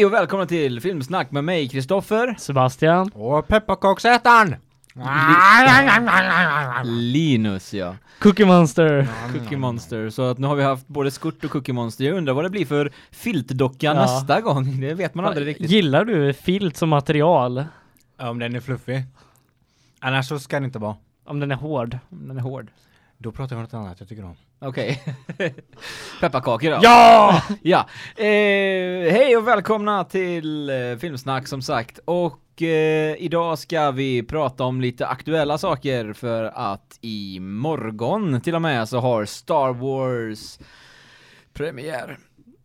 [0.00, 2.34] Hej och välkomna till Filmsnack med mig, Kristoffer.
[2.38, 3.10] Sebastian.
[3.14, 4.56] Och pepparkaksätaren!
[6.84, 7.96] Linus, ja.
[8.20, 9.08] Cookie Monster.
[9.32, 10.10] Cookie Monster.
[10.10, 12.04] Så att nu har vi haft både Skurt och Cookie Monster.
[12.04, 13.94] Jag undrar vad det blir för filtdocka Ja.
[13.94, 14.80] nästa gång.
[14.80, 15.70] Det vet man aldrig riktigt.
[15.70, 17.64] Gillar du filt som material?
[18.18, 19.04] Om den är fluffig.
[19.98, 20.96] Annars så ska den inte vara.
[21.26, 21.98] Om den är hård?
[22.08, 22.70] Den är hård.
[23.18, 24.36] Då pratar vi om något annat jag tycker om.
[24.62, 25.02] Okej.
[26.20, 26.78] Pepparkakor då.
[26.82, 27.42] Ja!
[27.62, 27.86] Ja.
[28.16, 31.98] Eh, hej och välkomna till eh, Filmsnack som sagt.
[32.04, 38.54] Och eh, idag ska vi prata om lite aktuella saker för att i morgon till
[38.54, 40.58] och med så har Star Wars
[41.52, 42.18] premiär.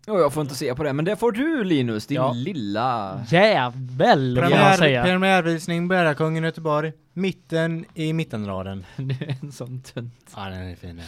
[0.07, 2.31] Och jag får inte se på det, men det får du Linus, din Ja.
[2.31, 3.19] lilla...
[3.30, 5.03] Jävel, vill jag Premiär, säga.
[5.03, 6.93] premiärvisning, Bärarkungen i Göteborg.
[7.13, 8.85] Mitten i mittenraden.
[8.97, 10.31] Du är en sån tunt.
[10.35, 10.95] Ja, den är fin.
[10.95, 11.05] den.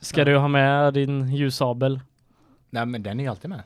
[0.00, 2.00] Ska du ha med din ljussabel?
[2.70, 3.62] Nej, men den är ju alltid med.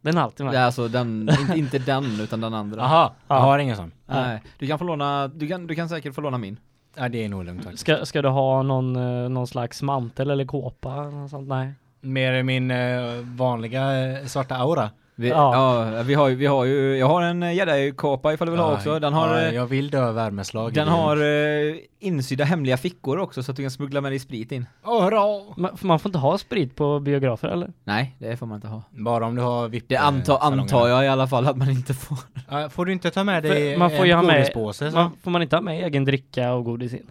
[0.00, 0.54] Den är alltid med.
[0.54, 2.80] Ja, alltså den, inte, inte den utan den andra.
[2.80, 3.40] Jaha, jag Ja.
[3.40, 3.92] har ingen sån.
[4.06, 6.56] Nej, du kan få låna, du kan, du kan säkert få låna min.
[6.96, 7.80] Ja, det är nog lugnt faktiskt.
[7.80, 10.92] Ska, ska du ha någon, eh, någon slags mantel eller kåpa?
[10.94, 11.48] eller något sånt?
[11.48, 11.72] Nej.
[12.00, 14.90] Mer min eh, vanliga eh, svarta aura.
[15.20, 15.54] Vi, Ja.
[15.96, 16.02] ja.
[16.02, 18.98] vi har ju, vi har ju, jag har en jedi-kåpa ifall du vill ha också.
[18.98, 20.72] Den har, ja, eh, jag vill dö värmeslag.
[20.74, 24.52] den har eh, insydda hemliga fickor också så att du kan smuggla med dig sprit
[24.52, 24.66] in.
[24.82, 25.20] Hurra!
[25.56, 27.72] Man, man får inte ha sprit på biografer eller?
[27.84, 28.82] Nej, det får man inte ha.
[28.90, 31.94] Bara om du har vipp Det anta, antar jag i alla fall att man inte
[31.94, 32.18] får.
[32.50, 35.10] Ja, får du inte ta med dig För man får ju en ha med- Man,
[35.22, 37.06] får man inte ha med egen dricka och godis in?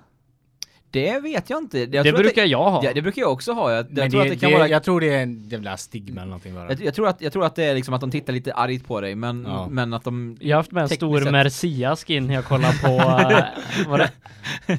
[0.92, 1.80] Det vet jag inte.
[1.80, 2.82] Jag det brukar det, jag ha.
[2.82, 3.72] Det, det, brukar jag också ha.
[3.72, 4.68] Jag, jag det, tror att det kan vara...
[4.68, 6.70] Jag tror det är en jävla stigma eller någonting bara.
[6.70, 8.88] Jag, jag, tror att, jag tror att det är liksom att de tittar lite argt
[8.88, 9.68] på dig, men, ja.
[9.70, 10.38] men att de...
[10.40, 11.32] Jag har haft med en stor sett...
[11.32, 12.90] Mercia-skin när jag kollade på...
[13.30, 14.12] Eh, var det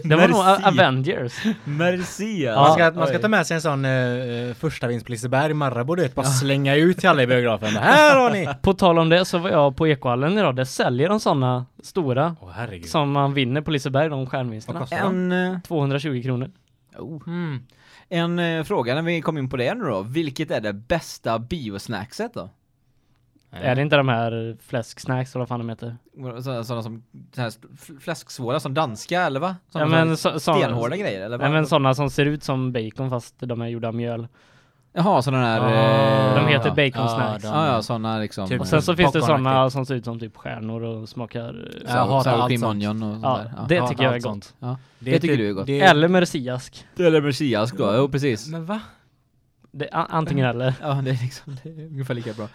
[0.04, 1.32] det var nog Avengers.
[1.64, 2.52] Mercia?
[2.52, 2.60] Ja.
[2.60, 5.96] Man, ska, man ska ta med sig en sån uh, första vinst på Liseberg, Marabou,
[5.96, 6.30] du bara ja.
[6.30, 7.68] slänga ut till alla i biografen.
[7.76, 8.48] Här har ni!
[8.62, 12.36] På tal om det så var jag på Ekohallen idag, där säljer de sådana stora.
[12.40, 14.86] Oh, som man vinner på Liseberg, de stjärnvinsterna.
[14.90, 15.60] En...
[15.68, 16.50] 200 120 kronor.
[16.98, 17.22] Oh.
[17.26, 17.62] Mm.
[18.08, 20.02] En eh, fråga när vi kom in på det nu då.
[20.02, 22.50] Vilket är det bästa biosnackset då?
[23.52, 25.96] Är det inte de här fläsksnacks eller vad fan de heter?
[26.42, 27.02] Sådana som
[27.34, 27.52] så här
[28.00, 29.56] fläsksvåra som danska eller va?
[29.68, 31.38] Som ja, men, så, stenhårda så, grejer eller?
[31.38, 34.28] Ja, men sådana som ser ut som bacon fast de är gjorda av mjöl.
[34.92, 35.60] Jaha, sådana där...
[35.60, 37.42] Ah, De heter bacon Ja, snacks.
[37.42, 38.48] de- Ja, sådana liksom.
[38.48, 41.68] Typ Och sen så finns det sådana som ser ut som typ stjärnor och smakar...
[41.86, 42.84] Jag hatar allt sånt.
[42.84, 43.52] och sånt Ja, där.
[43.56, 43.66] Ja.
[43.68, 44.54] det tycker jag är gott.
[44.58, 44.76] Ja.
[44.98, 45.66] Det, Det tycker du är gott.
[45.66, 46.86] Det, Eller merciask.
[46.98, 48.48] Eller merciask då, jo precis.
[48.48, 48.80] Men va?
[49.72, 50.74] Det, antingen eller.
[50.82, 52.48] Ja, det är liksom, det är ungefär lika bra.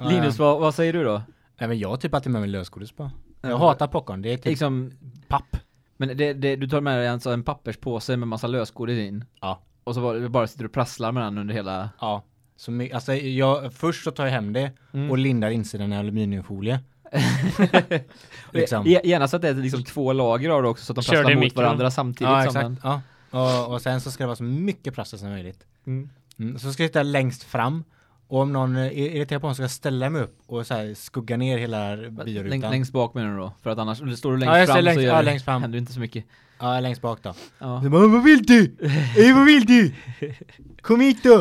[0.00, 1.22] Linus, vad, vad säger du då?
[1.60, 3.10] Nej men jag har typ alltid med mig lösgodis på.
[3.40, 3.56] Jag Ja.
[3.56, 4.90] hatar popcorn, det är typ Liksom,
[5.28, 5.56] papp.
[5.96, 9.24] men det, det, du tar med dig alltså en papperspåse med massa lösgodis in.
[9.40, 9.60] Ja.
[9.88, 11.90] Och så bara, bara sitter du och prasslar med den under hela...
[12.00, 12.22] Ja.
[12.56, 15.10] Så my- alltså jag, först så tar jag hem det Mm.
[15.10, 16.80] och lindar insidan i aluminiumfolie.
[18.52, 18.86] liksom.
[18.86, 21.02] Ge- Gärna så att det är liksom två lager av det också så att de
[21.12, 21.64] prasslar mot mikron.
[21.64, 22.64] varandra samtidigt Ja exakt.
[22.64, 22.80] en...
[22.82, 23.00] Ja.
[23.30, 25.66] Och, och sen så ska det vara så mycket prassel som möjligt.
[25.86, 26.10] Mm.
[26.38, 26.58] Mm.
[26.58, 27.84] Så ska jag sitta längst fram.
[28.28, 30.74] Och om någon är irriterar på mig så ska jag ställa mig upp och så
[30.74, 32.60] här skugga ner hela Läng, biorutan.
[32.70, 33.52] längst bak menar du då?
[33.62, 35.44] För att annars, står du längst Ja, står fram längst- så gör ja, det- längst
[35.44, 35.62] fram.
[35.62, 36.24] händer inte så mycket.
[36.58, 37.34] Ja, längst bak då.
[37.58, 37.82] Ja.
[37.90, 38.76] Bara, vad vill du?
[39.16, 39.94] Ey, vad vill du?
[40.80, 41.40] Kom hit då!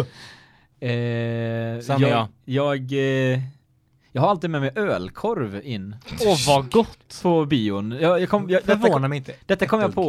[0.88, 3.40] Eh, Samma jag, jag, eh,
[4.12, 5.96] jag har alltid med mig ölkorv in
[6.26, 7.20] Åh vad gott!
[7.24, 7.92] på bion.
[8.02, 9.34] Jag, jag kom, jag, detta, Förvånar mig inte.
[9.46, 10.04] detta kom jag på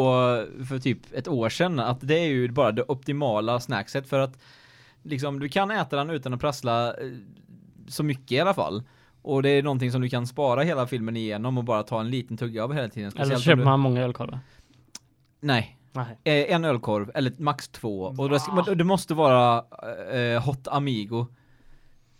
[0.69, 4.38] för typ ett år sedan, att det är ju bara det optimala snackset för att
[5.02, 6.94] liksom, du kan äta den utan att prassla eh,
[7.88, 8.82] så mycket i alla fall.
[9.22, 12.10] Och det är någonting som du kan spara hela filmen igenom och bara ta en
[12.10, 13.12] liten tugga av hela tiden.
[13.16, 14.38] Eller så köper du, man många ölkorvar.
[15.41, 16.06] Nej, Nej.
[16.25, 18.02] eh, en ölkorv, eller max två.
[18.19, 19.64] Och det, ska, men det måste vara
[20.12, 21.26] eh, Hot Amigo.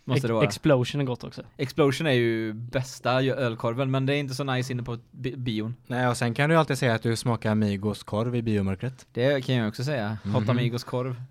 [0.05, 0.45] Måste det vara.
[0.45, 1.43] Explosion är gott också.
[1.57, 5.75] Explosion är ju bästa ölkorven, men det är inte så nice inne på bi- bion.
[5.87, 9.07] Nej, och sen kan du alltid säga att du smakar Amigos korv i biomörkret.
[9.13, 10.19] Det kan jag också säga.
[10.25, 10.51] Hot Mhm.
[10.51, 11.23] Amigos korv.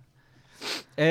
[0.95, 1.05] Eh,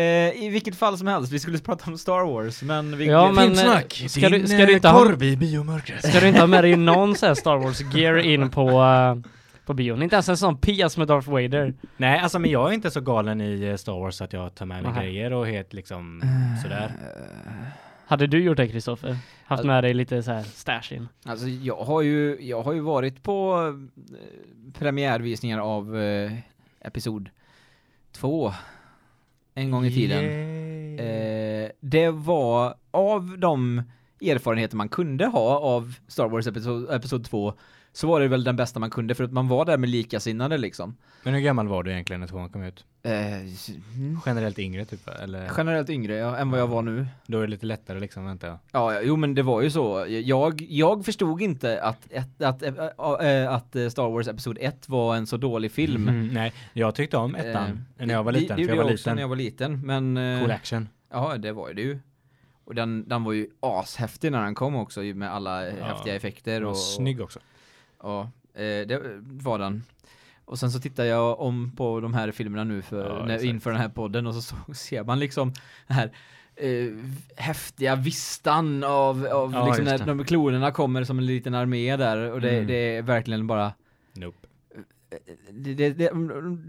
[0.44, 3.06] I vilket fall som helst, vi skulle prata om Star Wars, men vi...
[3.06, 4.05] Ja, men- Filmsnack!
[4.08, 6.08] ska din, du- ska du eh, inte ha- korv i biomörkret.
[6.08, 9.17] Ska du inte ha med dig någon sån här Star Wars gear in på, uh,
[9.66, 10.02] på bion?
[10.02, 11.74] Inte ens en sån pias med Darth Vader.
[11.96, 14.66] Nej, alltså men jag är inte så galen i eh, Star Wars att jag tar
[14.66, 15.02] med mig Nähä.
[15.04, 16.22] grejer och helt liksom
[16.62, 16.92] sådär.
[18.06, 19.16] Hade du gjort det Kristoffer?
[19.44, 21.08] Haft med dig lite så här stash in?
[21.24, 23.54] Alltså jag har ju, jag har ju varit på
[24.12, 26.32] eh, premiärvisningar av eh,
[26.80, 27.28] Episod
[28.12, 28.52] 2
[29.54, 30.24] en gång i tiden.
[30.98, 33.82] Eh, det var av de
[34.20, 37.54] erfarenheter man kunde ha av Star Wars Episod, episod 2
[37.96, 40.58] så var det väl den bästa man kunde för att man var där med likasinnade
[40.58, 40.96] liksom.
[41.22, 42.84] Men hur gammal var du egentligen när tvåan kom ut?
[43.02, 44.20] Eh, mm.
[44.26, 45.50] Generellt yngre typ eller?
[45.56, 47.06] Generellt yngre ja, än vad jag var nu.
[47.26, 48.58] Då är det lite lättare liksom, väntar jag.
[48.72, 50.06] Ja, ja, jo men det var ju så.
[50.08, 55.16] Jag, jag förstod inte att, att, att, äh, äh, att Star Wars Episod 1 var
[55.16, 56.08] en så dålig film.
[56.08, 58.76] Mm, nej, jag tyckte om ettan Eh, när jag var det- liten, det för jag
[58.76, 59.14] gjorde var också liten.
[59.16, 60.16] när jag var liten, men...
[60.16, 60.88] eh, Cool action.
[61.12, 61.99] Ja, det var det ju.
[62.64, 66.60] Och den, den var ju ashäftig när den kom också med alla Ja, häftiga effekter
[66.62, 66.78] var och...
[66.78, 67.38] snygg också.
[68.06, 69.85] Ja, eh, det var den.
[70.44, 73.70] Och sen så tittar jag om på de här filmerna nu för, Ja, när, inför
[73.70, 75.53] den här podden och så, så ser man liksom
[75.87, 76.12] den här
[76.56, 76.93] eh,
[77.37, 82.32] häftiga vistan av, av Ja, liksom när de klonerna kommer som en liten armé där
[82.32, 82.67] och det, Mm.
[82.67, 83.73] det är verkligen bara
[84.14, 84.47] Nope.
[85.50, 86.11] det, det, det,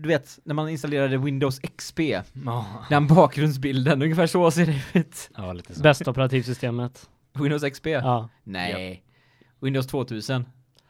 [0.01, 5.29] du vet när man installerade Windows XP Ja, den bakgrundsbilden ungefär så ser det ut
[5.37, 5.81] ja lite så.
[5.81, 7.09] Bästa operativsystemet.
[7.33, 7.87] Windows XP?
[7.87, 8.29] Ja.
[8.43, 9.03] Nej.
[9.59, 10.45] Windows 2000.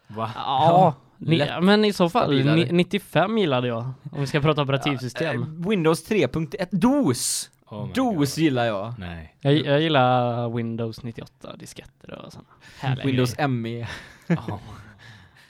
[0.08, 0.32] Va?
[0.36, 2.56] Ja, ni, lätt men i så fall, stabilare.
[2.56, 3.92] ni, 95 gillade jag.
[4.12, 5.42] Om vi ska prata operativsystem.
[5.44, 7.50] Eh, Windows 3.1 DOS.
[7.70, 8.44] Oh DOS God.
[8.44, 8.94] gillar jag.
[8.98, 9.36] Nej.
[9.42, 12.48] Jag, jag gillar Windows 98, disketter och sådana
[12.80, 13.48] härliga Windows grejer.
[13.48, 13.88] ME.
[14.28, 14.60] Ja.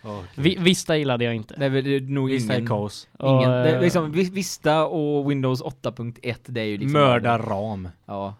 [0.03, 1.55] Åh, Vi, Vista gillade jag inte.
[1.57, 2.67] Det är nog Vista är ingen.
[2.67, 3.07] kaos.
[3.19, 6.91] ingen Och, det är eh, liksom Vi- Vista och Windows 8.1 det är ju liksom
[7.01, 7.89] Mörda ram.
[8.05, 8.35] Ja.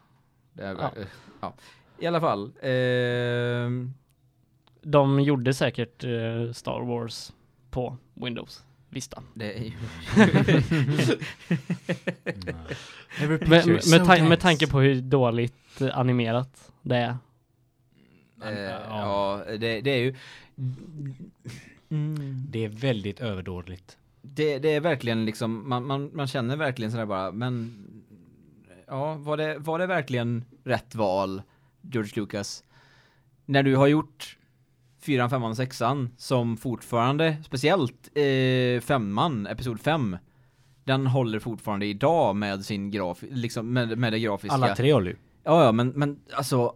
[0.53, 0.91] Det är, Ja.
[0.95, 1.01] ja.
[1.41, 1.53] ja.
[1.99, 2.51] I alla fall.
[2.61, 3.93] ehm,
[4.91, 7.33] De gjorde säkert eh, Star Wars
[7.69, 9.23] på Windows Vista.
[9.33, 9.71] det är ju
[13.49, 17.17] Med, med, ta- med tanke på hur dåligt eh, animerat det är.
[18.43, 18.79] eh, Ja.
[18.89, 20.15] ja, det, det är ju
[21.89, 22.45] mm.
[22.49, 23.97] Det är väldigt överdådigt.
[24.21, 27.73] det, det är verkligen liksom, man, man, man känner verkligen sådär bara, men
[28.87, 31.41] ja, var det, var det verkligen rätt val,
[31.81, 32.63] George Lucas?
[33.45, 34.36] När du har gjort
[35.01, 40.17] fyran, femman, sexan som fortfarande, speciellt eh, femman, episod 5
[40.87, 44.53] den håller fortfarande idag med sin graf, liksom med, med det grafiska.
[44.53, 45.17] Alla tre håller ju.
[45.43, 46.73] Ja, ja, men, men alltså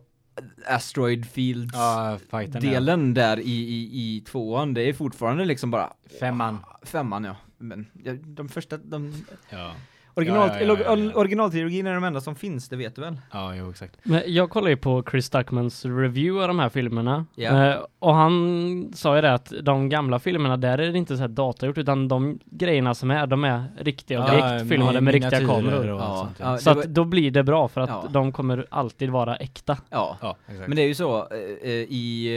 [0.67, 5.93] Asteroid Fields Ja, fighten delen där i, i, i tvåan, det är fortfarande liksom bara
[6.19, 6.57] Femman.
[6.83, 7.35] Femman ja.
[7.57, 7.87] Men
[8.23, 9.13] de första, de
[9.49, 9.73] Ja.
[10.13, 11.11] Original, Ja, ja, ja, ja, ja.
[11.15, 13.17] originaltrilogin är de enda som finns, det vet du väl?
[13.31, 13.97] Ja, jo exakt.
[14.03, 17.25] Men jag kollade ju på Chris Duckmans review av de här filmerna.
[17.37, 21.21] Eh, och han sa ju det att de gamla filmerna, där är det inte så
[21.21, 25.87] här datagjort, utan de grejerna som är, de är riktiga objekt filmade med riktiga kameror.
[25.91, 26.57] och sånt, ja.
[26.57, 28.05] Så att då blir det bra för att Ja.
[28.11, 29.77] de kommer alltid vara äkta.
[29.89, 30.17] Ja.
[30.21, 30.67] Ja, exakt.
[30.67, 32.27] Men det är ju så, eh, eh, i,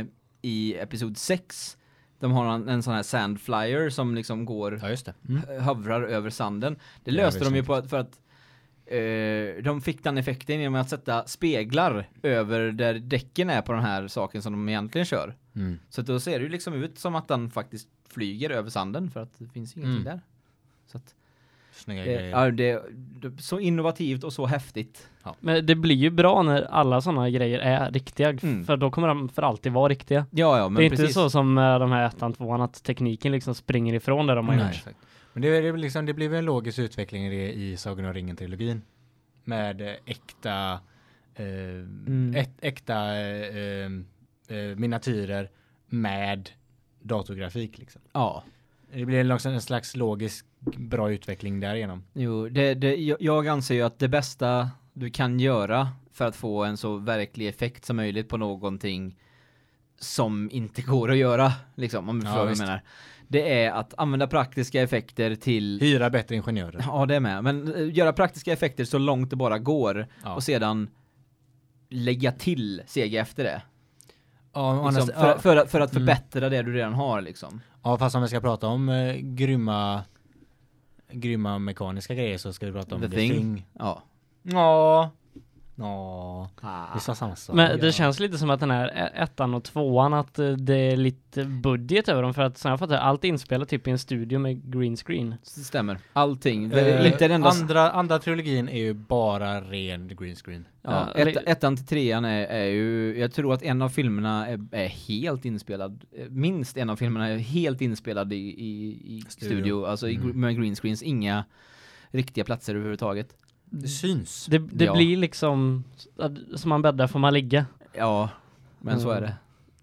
[0.00, 0.06] eh,
[0.50, 1.76] i episod 6,
[2.22, 5.14] de har en, en sån här sandflyer som liksom går, Ja, just det.
[5.28, 5.62] Mm.
[5.62, 6.76] hovrar över sanden.
[7.04, 8.20] Det löste de ju på att, för att
[8.86, 13.82] eh, de fick den effekten genom att sätta speglar över där däcken är på den
[13.82, 15.34] här saken som de egentligen kör.
[15.54, 15.78] Mm.
[15.88, 19.20] Så då ser det ju liksom ut som att den faktiskt flyger över sanden för
[19.22, 20.04] att det finns ingenting Mm.
[20.04, 20.20] där.
[20.86, 21.14] Så att,
[21.72, 22.30] Snygga eh, grejer.
[22.30, 25.08] ja, det, det så innovativt och så häftigt.
[25.40, 28.64] Men det blir ju bra när alla sådana grejer är riktiga, Mm.
[28.64, 30.26] för då kommer de för alltid vara riktiga.
[30.30, 31.02] Ja, ja, men det är precis.
[31.04, 34.48] inte så som med de här ettan, tvåan, att tekniken liksom springer ifrån det de
[34.48, 34.74] har Nej, gjort.
[34.76, 34.96] exakt.
[35.32, 37.76] Men det, är- det, är liksom, det blir väl en logisk utveckling i det i
[37.76, 38.82] Sagan om ringen-trilogin.
[39.44, 40.72] Med eh, äkta,
[41.34, 43.84] eh, ett, äkta eh,
[44.48, 45.50] eh, miniatyrer
[45.86, 46.50] med
[47.02, 48.02] datorgrafik liksom.
[48.12, 48.44] Ja.
[48.94, 50.46] Det blir liksom en slags logisk
[50.76, 52.04] bra utveckling därigenom.
[52.12, 56.64] Jo, det, det, jag, anser ju att det bästa du kan göra för att få
[56.64, 59.16] en så verklig effekt som möjligt på någonting
[59.98, 62.82] som inte går att göra, liksom, om du Ja, förstår vad jag menar.
[63.28, 66.84] Det är att använda praktiska effekter till Hyra bättre ingenjörer.
[66.86, 67.44] Ja, det är med.
[67.44, 70.34] Men eh, göra praktiska effekter så långt det bara går Ja.
[70.34, 70.88] och sedan
[71.88, 73.62] lägga till CG efter det.
[74.52, 76.00] Ja, Liksom, sidan- för, ja, för, att- för att Mm.
[76.06, 77.60] förbättra det du redan har liksom.
[77.82, 80.04] Ja, fast om vi ska prata om eh, grymma
[81.12, 83.08] grymma mekaniska grejer så ska vi prata om The.
[83.08, 83.66] Thing.
[83.72, 84.02] Ja.
[84.42, 85.10] Ja.
[85.74, 86.48] Ja.
[86.94, 87.56] Vi sa samma sak.
[87.56, 87.92] Men det Ja.
[87.92, 92.08] känns lite som att den här ettan och tvåan, att eh, det är lite budget
[92.08, 94.72] över dem, för att som jag fattar allt är inspelat typ i en studio med
[94.72, 95.34] green screen.
[95.54, 95.98] Det stämmer.
[96.12, 96.72] Allting.
[96.72, 97.48] Eh, inte den enda...
[97.48, 100.66] andra, andra trilogin är ju bara ren green screen.
[100.82, 103.18] ja, Ja, ett, ettan till trean är, är ju...
[103.18, 106.04] Jag tror att en av filmerna är, är helt inspelad.
[106.18, 109.54] eh, Minst en av filmerna är helt inspelad i, i, i studio.
[109.56, 109.84] Studio.
[109.86, 110.40] Alltså i, Mm.
[110.40, 111.02] med green screens.
[111.02, 111.44] Inga
[112.10, 113.36] riktiga platser överhuvudtaget.
[113.74, 114.46] Det syns.
[114.46, 114.94] Det, det Ja.
[114.94, 115.84] blir liksom,
[116.56, 117.66] som man bäddar får man ligga.
[117.92, 118.28] Ja,
[118.78, 119.30] men så är Mm.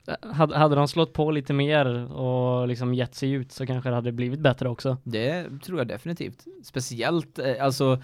[0.06, 0.18] det.
[0.24, 3.90] Eh, Hade, hade de slått på lite mer och liksom gett sig ut så kanske
[3.90, 4.98] det hade blivit bättre också.
[5.04, 6.46] Det tror jag definitivt.
[6.64, 8.02] Speciellt, eh, alltså,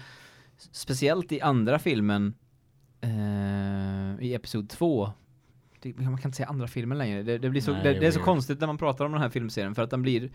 [0.72, 2.34] speciellt i andra filmen,
[3.00, 5.10] eh, i episod två,
[5.82, 7.22] det, man kan inte säga andra filmen längre.
[7.22, 9.20] Det, det blir så, Nej, det, det är så konstigt när man pratar om den
[9.20, 10.30] här filmserien för att den blir,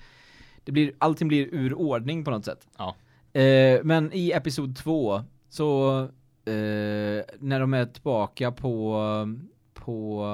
[0.63, 2.67] det blir, allting blir ur ordning på något sätt.
[2.77, 2.95] Ja.
[3.39, 5.99] Eh, men i episod två så,
[6.45, 8.97] eh, när de är tillbaka på,
[9.73, 10.25] på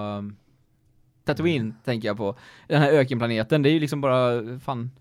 [1.24, 1.76] Tatooine Mm.
[1.86, 2.36] tänker jag på.
[2.68, 4.92] Den här ökenplaneten, det är ju liksom bara, fan,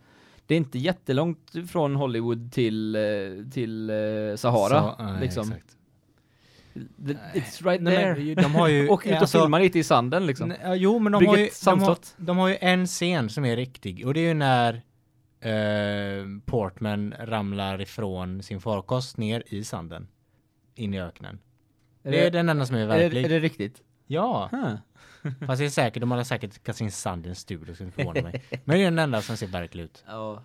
[0.46, 3.02] det är inte jättelångt från Hollywood till, eh,
[3.52, 3.96] till eh,
[4.36, 4.96] Sahara.
[4.96, 5.52] Så, nej, liksom.
[5.52, 5.76] exakt.
[7.06, 8.34] The, it's right Nej, there.
[8.34, 8.88] men de har ju...
[8.88, 10.48] och ut och alltså- filma lite i sanden liksom.
[10.48, 13.56] Nej, jo, men de har, ju, de, har, de har ju en scen som är
[13.56, 14.82] riktig och det är ju när
[15.40, 20.08] eh, Portman ramlar ifrån sin farkost ner i sanden.
[20.74, 21.38] In i öknen.
[22.02, 23.24] Det är den enda som är är, verklig.
[23.24, 23.82] det, är det riktigt?
[24.06, 24.74] Ja, Huh.
[25.46, 28.22] fast det är säkert, de har säkert kastat in sand i en så det förvånar
[28.22, 28.44] mig.
[28.64, 30.04] Men det är den enda som ser verklig ut.
[30.06, 30.42] Ja.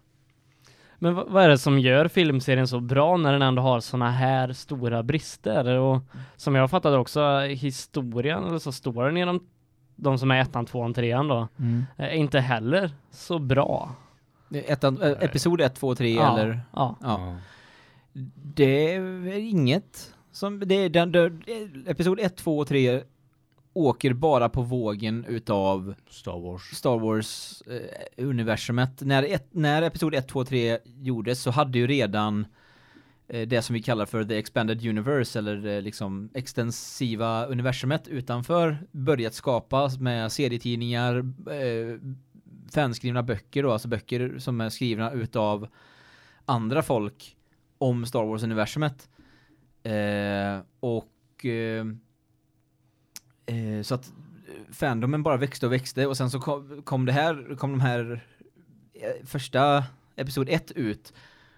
[0.99, 4.53] Men vad, är det som gör filmserien så bra när den ändå har såna här
[4.53, 5.65] stora brister?
[5.77, 6.01] Och
[6.35, 9.47] som jag fattade också, historien, eller så storyn i de,
[9.95, 11.47] de som är ettan, tvåan, trean då,
[11.97, 13.95] är inte heller så bra.
[14.53, 16.61] Ettan, äh, episod 1, 2, 3 Ja, eller?
[16.73, 16.97] Ja.
[17.01, 17.37] Ja.
[18.35, 21.43] Det är inget som, det är den, den,
[21.87, 23.03] episod 1, 2 och 3
[23.73, 26.61] åker bara på vågen utav Star Wars.
[26.61, 29.01] Star Wars eh, universumet.
[29.01, 32.45] När, ett, när episod 1, 2, 3 gjordes så hade ju redan
[33.27, 38.77] eh, det som vi kallar för the expanded universe eller eh, liksom extensiva universumet utanför
[38.91, 41.17] börjat skapas med serietidningar,
[41.51, 41.99] eh,
[42.73, 45.67] fanskrivna böcker då, alltså böcker som är skrivna utav
[46.45, 47.37] andra folk
[47.77, 49.09] om Star Wars-universumet.
[49.83, 51.85] Eh, och eh,
[53.45, 54.13] eh, så att
[54.71, 58.23] fandomen bara växte och växte och sen så kom, kom det här, kom de här
[58.93, 59.83] eh, första
[60.15, 61.13] episod 1 ut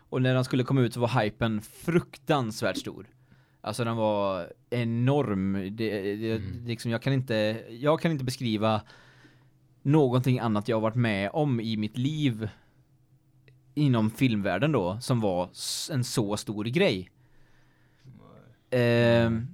[0.09, 3.07] och när den skulle komma ut så var hypen fruktansvärt stor.
[3.61, 5.53] Alltså den var enorm.
[5.53, 6.65] Det, det, Mm.
[6.65, 8.81] liksom, jag kan inte jag kan inte beskriva
[9.83, 12.49] någonting annat jag har varit med om i mitt liv
[13.73, 15.49] inom filmvärlden då som var
[15.91, 17.09] en så stor grej.
[18.69, 19.47] Ehm,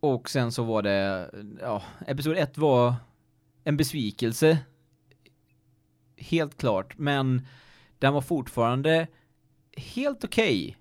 [0.00, 2.94] och sen så var det ja, episod 1 var
[3.64, 4.58] en besvikelse
[6.16, 7.46] helt klart, men
[7.98, 9.06] den var fortfarande
[9.76, 10.76] helt okej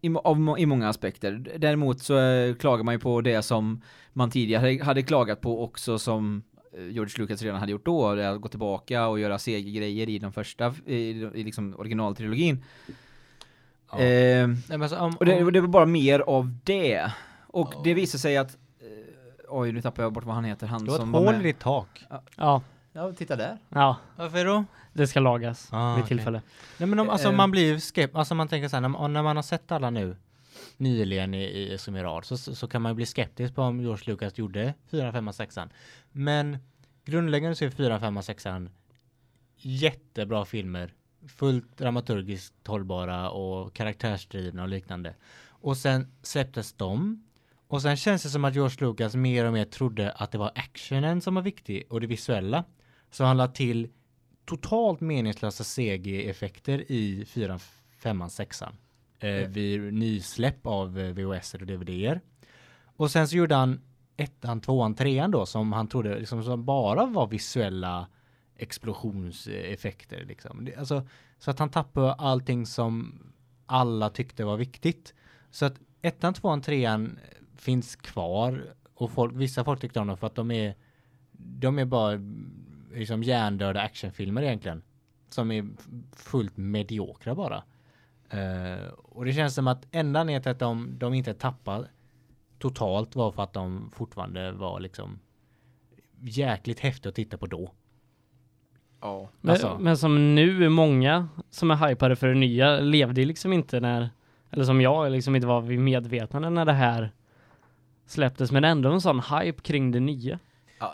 [0.00, 1.56] i, av i många aspekter.
[1.58, 5.98] Däremot så eh, klagar man ju på det som man tidigare hade klagat på också
[5.98, 6.42] som
[6.78, 10.32] George Lucas redan hade gjort då, det att gå tillbaka och göra segergrejer i de
[10.32, 10.96] första, i,
[11.34, 12.64] i liksom originaltrilogin.
[13.92, 13.98] Ja.
[13.98, 17.10] Eh, Nej, men alltså, om, och det, det var bara mer av det.
[17.46, 17.80] Och Ja.
[17.84, 18.50] det visar sig att
[18.80, 18.86] eh,
[19.48, 20.66] Oj, nu tappar jag bort vad han heter.
[20.66, 21.40] Han du har som ett var hål med.
[21.40, 22.04] i ditt tak.
[22.36, 22.62] Ja,
[22.92, 23.58] Ja, titta där.
[23.68, 24.64] ja, Varför då?
[24.92, 26.42] det ska lagas Ah, vid tillfälle.
[26.78, 27.34] Nej men om, alltså Eh.
[27.36, 29.90] man blir ju skeptisk, alltså man tänker så här, när, när man har sett alla
[29.90, 30.16] nu
[30.80, 33.62] nyligen i, i som i rad så, så så kan man ju bli skeptisk på
[33.62, 35.58] om George Lucas gjorde 4, 5 och 6
[36.12, 36.58] Men
[37.04, 38.46] grundläggande så är 4, 5 och 6
[39.56, 40.94] jättebra filmer,
[41.28, 45.14] fullt dramaturgiskt hållbara och karaktärsdrivna och liknande.
[45.48, 47.24] Och sen släpptes de
[47.70, 50.52] och sen känns det som att George Lucas mer och mer trodde att det var
[50.54, 52.64] actionen som var viktig och det visuella.
[53.10, 53.88] Så han la till
[54.44, 57.58] totalt meningslösa CG-effekter i 4,
[57.98, 58.62] 5, 6
[59.20, 62.20] eh, vid nysläpp av eh, VHS och DVDer.
[62.84, 63.80] Och sen så gjorde han
[64.16, 68.06] ettan, tvåan, trean då som han trodde liksom, som bara var visuella
[68.56, 70.64] explosionseffekter liksom.
[70.64, 71.06] Det, alltså,
[71.38, 73.22] så att han tappade allting som
[73.66, 75.14] alla tyckte var viktigt.
[75.50, 77.18] Så att ettan, tvåan, trean
[77.56, 80.74] finns kvar och folk, vissa folk tyckte om dem för att de är
[81.32, 82.20] de är bara
[82.94, 84.82] liksom hjärndöda actionfilmer egentligen.
[85.28, 85.68] Som är
[86.12, 87.62] fullt mediokra bara.
[88.30, 91.88] Eh, och det känns som att enda anledningen till att de, de inte tappade
[92.58, 95.18] totalt var för att de fortfarande var liksom
[96.20, 97.72] jäkligt häftiga att titta på då.
[99.00, 99.30] Ja.
[99.40, 99.78] Men, Alltså.
[99.80, 104.10] men som nu, många som är hypade för det nya levde liksom inte när,
[104.50, 107.10] eller som jag, liksom inte var vid medvetande när det här
[108.06, 110.38] släpptes, men ändå en sån hype kring det nya.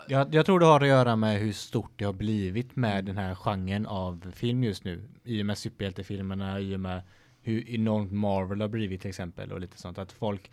[0.07, 3.17] Jag, jag tror det har att göra med hur stort det har blivit med den
[3.17, 5.09] här genren av film just nu.
[5.23, 7.01] I och med superhjältefilmerna, i och med
[7.47, 9.97] hur enormt Marvel har blivit till exempel och lite sånt.
[9.97, 10.51] Att folk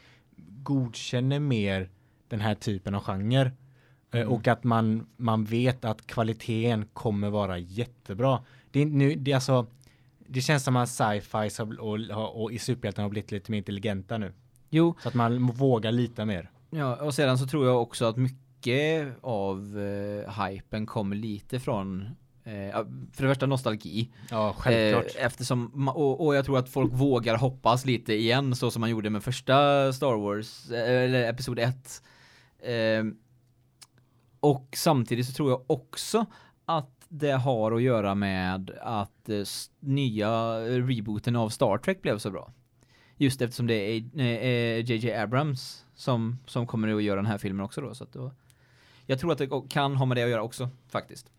[0.62, 1.90] godkänner mer
[2.28, 3.40] den här typen av genre.
[3.40, 3.50] Eh,
[4.20, 4.28] Mm.
[4.28, 8.44] Och att man, man vet att kvaliteten kommer vara jättebra.
[8.70, 9.66] Det, är nu, det, alltså,
[10.26, 11.48] det känns som att sci-fi
[11.78, 14.32] och, och, och i superhjältarna har blivit lite mer intelligenta nu.
[14.70, 16.50] Jo, Så att man vågar lita mer.
[16.70, 22.08] ja, och sedan så tror jag också att mycket av eh, hypen kommer lite från
[22.44, 24.10] för det första nostalgi.
[24.30, 25.16] Ja, självklart.
[25.16, 28.90] Eh, eftersom, och, och jag tror att folk vågar hoppas lite igen så som man
[28.90, 32.02] gjorde med första Star Wars, eh, eller Episod 1.
[32.58, 33.04] Eh,
[34.40, 36.26] och samtidigt så tror jag också
[36.64, 39.44] att det har att göra med att eh,
[39.80, 42.52] nya rebooten av Star Trek blev så bra.
[43.16, 47.64] Just eftersom det är eh, JJ Abrams som, som kommer att göra den här filmen
[47.64, 47.94] också då.
[47.94, 48.32] Så att då
[49.06, 51.30] jag tror att det kan ha med det att göra också, faktiskt.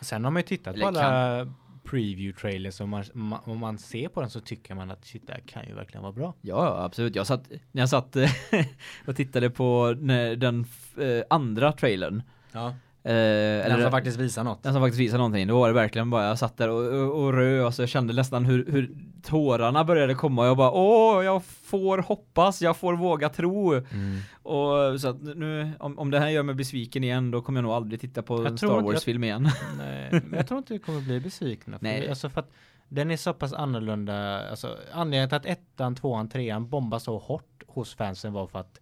[0.00, 1.52] Sen har man ju tittat på Eller alla
[1.84, 5.26] preview trailers och man, ma- om man ser på den så tycker man att shit,
[5.26, 6.34] det här kan ju verkligen vara bra.
[6.40, 7.16] Ja, absolut.
[7.16, 8.16] Jag satt, när jag satt
[9.06, 9.94] och tittade på
[10.36, 10.64] den
[10.98, 12.22] eh, andra trailern.
[12.52, 12.74] Ja.
[13.06, 14.62] Eh, Den eller som faktiskt visar något.
[14.62, 15.46] den som faktiskt visade någonting.
[15.46, 17.78] Då var det verkligen bara, jag satt där och, och, och rös.
[17.78, 18.90] Jag kände nästan hur, hur
[19.22, 20.42] tårarna började komma.
[20.42, 23.72] Och jag bara, åh, jag får hoppas, jag får våga tro.
[23.72, 24.18] Mm.
[24.42, 27.62] Och så att nu, om, om det här gör mig besviken igen, då kommer jag
[27.62, 29.42] nog aldrig titta på Jag en Star Wars-film igen.
[29.78, 31.78] Nej, men jag tror inte vi kommer bli besvikna.
[31.78, 32.00] För Nej.
[32.00, 32.08] Nej.
[32.08, 32.50] Alltså för att
[32.88, 34.48] den är så pass annorlunda.
[34.50, 38.80] Alltså anledningen till att ettan, tvåan, trean bombade så hårt hos fansen var för att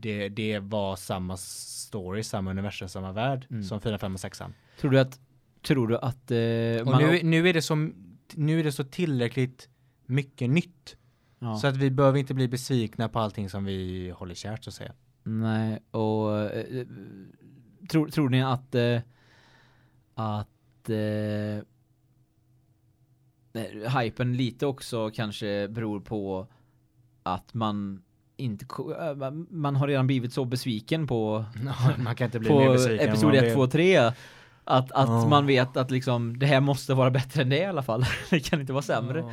[0.00, 3.62] det, det var samma story, samma universum, samma värld Mm.
[3.62, 4.42] som 4, 5 och 6
[4.80, 5.20] tror du att,
[5.62, 7.74] tror du att eh, Och nu, nu, är det så,
[8.34, 9.68] nu är det så tillräckligt
[10.06, 10.96] mycket nytt.
[11.38, 11.56] ja.
[11.56, 14.74] Så att vi behöver inte bli besvikna på allting som vi håller kärt så att
[14.74, 14.92] säga.
[15.22, 16.86] Nej, och eh,
[17.90, 19.00] tror, tror ni att eh,
[20.14, 21.64] att eh,
[24.00, 26.46] hypen lite också kanske beror på
[27.22, 28.02] att man
[28.40, 28.66] inte
[29.00, 31.44] eh, man- har redan blivit så besviken på
[31.98, 33.08] man kan inte bli på besviken.
[33.08, 33.54] episod man 1, blev.
[33.54, 34.12] 2, 3 att,
[34.64, 35.26] att Ja.
[35.28, 38.04] man vet att liksom det här måste vara bättre än det i alla fall.
[38.30, 39.18] det kan inte vara sämre.
[39.20, 39.26] Ja.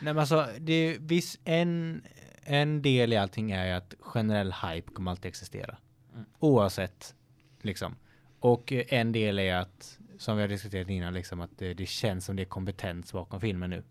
[0.00, 2.02] Nej men alltså, det är viss en,
[2.42, 5.76] en del i allting är ju att generell hype kommer alltid existera.
[6.14, 6.24] Mm.
[6.38, 7.14] Oavsett,
[7.62, 7.96] liksom.
[8.40, 11.86] Och eh, en del är att, som vi har diskuterat innan, liksom att det, det
[11.86, 13.82] känns som det är kompetens bakom filmen nu.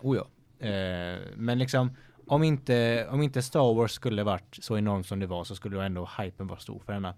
[0.00, 0.26] Oh ja.
[0.68, 1.96] Eh, men liksom,
[2.30, 5.84] om inte, om inte Star Wars skulle varit så enormt som det var så skulle
[5.84, 7.14] ändå hypen vara stor för denna.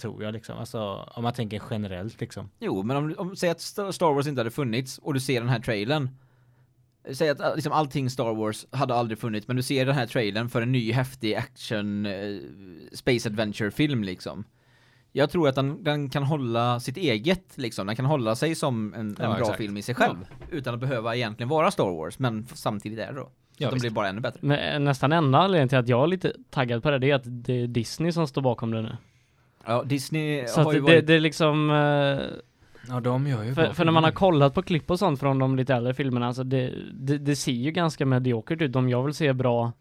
[0.00, 0.58] Tror jag liksom.
[0.58, 0.80] Alltså,
[1.14, 2.50] om man tänker generellt liksom.
[2.60, 5.40] Jo, men om, om säg att Sta- Star Wars inte hade funnits och du ser
[5.40, 6.08] den här trailern.
[7.14, 10.06] Säg att äh, liksom allting Star Wars hade aldrig funnits, men du ser den här
[10.06, 12.38] trailern för en ny häftig action eh,
[12.92, 14.44] space adventure film liksom.
[15.12, 18.94] Jag tror att den, den kan hålla sitt eget liksom, den kan hålla sig som
[18.94, 19.58] en, en Ja, bra exakt.
[19.58, 20.16] film i sig själv.
[20.50, 23.30] Utan att behöva egentligen vara Star Wars, men samtidigt är det då.
[23.62, 23.82] Ja, de visst.
[23.82, 24.38] blir bara ännu bättre.
[24.42, 27.14] Men eh, nästan enda anledningen till att jag är lite taggad på det, det är
[27.14, 28.96] att det är Disney som står bakom det nu.
[29.66, 31.06] Ja, Disney Så har ju det, varit...
[31.06, 32.38] det är liksom, eh,
[32.88, 35.38] Ja, de gör ju för, för när man har kollat på klipp och sånt från
[35.38, 38.76] de lite äldre filmerna, alltså det, det, det ser ju ganska mediokert ut.
[38.76, 39.72] Om jag vill se bra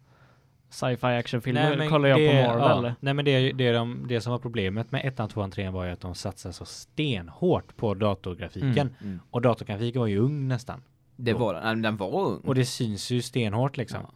[0.69, 2.83] sci-fi actionfilmer kollar jag det- på Marvel.
[2.85, 5.85] Ja, nej men det, det, de, det som var problemet med ettan, tvåan, trean var
[5.85, 8.77] ju att de satsade så stenhårt på datorgrafiken.
[8.77, 9.19] Mm, mm.
[9.29, 10.81] Och datorgrafiken var ju ung nästan.
[11.15, 12.38] Det var den, den var ung.
[12.39, 14.00] Och det syns ju stenhårt liksom.
[14.04, 14.12] Ja.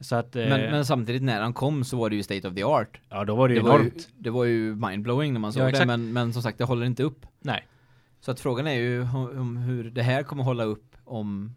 [0.00, 2.54] Så att, eh, Men, men samtidigt när han kom så var det ju state of
[2.54, 3.00] the art.
[3.08, 4.08] ja då var det ju Det var ju, enormt.
[4.18, 6.86] det var ju mindblowing när man såg Ja, det, men, men som sagt det håller
[6.86, 7.26] inte upp.
[7.40, 7.66] Nej.
[8.20, 11.54] Så att frågan är ju om, hur det här kommer hålla upp om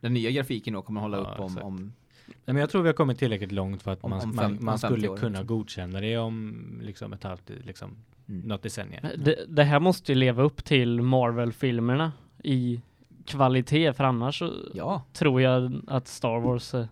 [0.00, 1.64] den nya grafiken då kommer hålla Ja, upp om, exakt.
[1.66, 1.92] om
[2.26, 4.58] Nej, men jag tror vi har kommit tillräckligt långt för att Om- man, om fem-
[4.60, 5.46] man om 50 skulle år, kunna liksom.
[5.46, 7.96] godkänna det om liksom ett halvt, liksom
[8.28, 8.40] Mm.
[8.48, 9.06] något decennium.
[9.18, 12.12] Det, det här måste ju leva upp till Marvel-filmerna
[12.44, 12.80] i
[13.28, 15.02] kvalitet, för annars så Ja.
[15.12, 16.86] tror jag att Star Wars eh,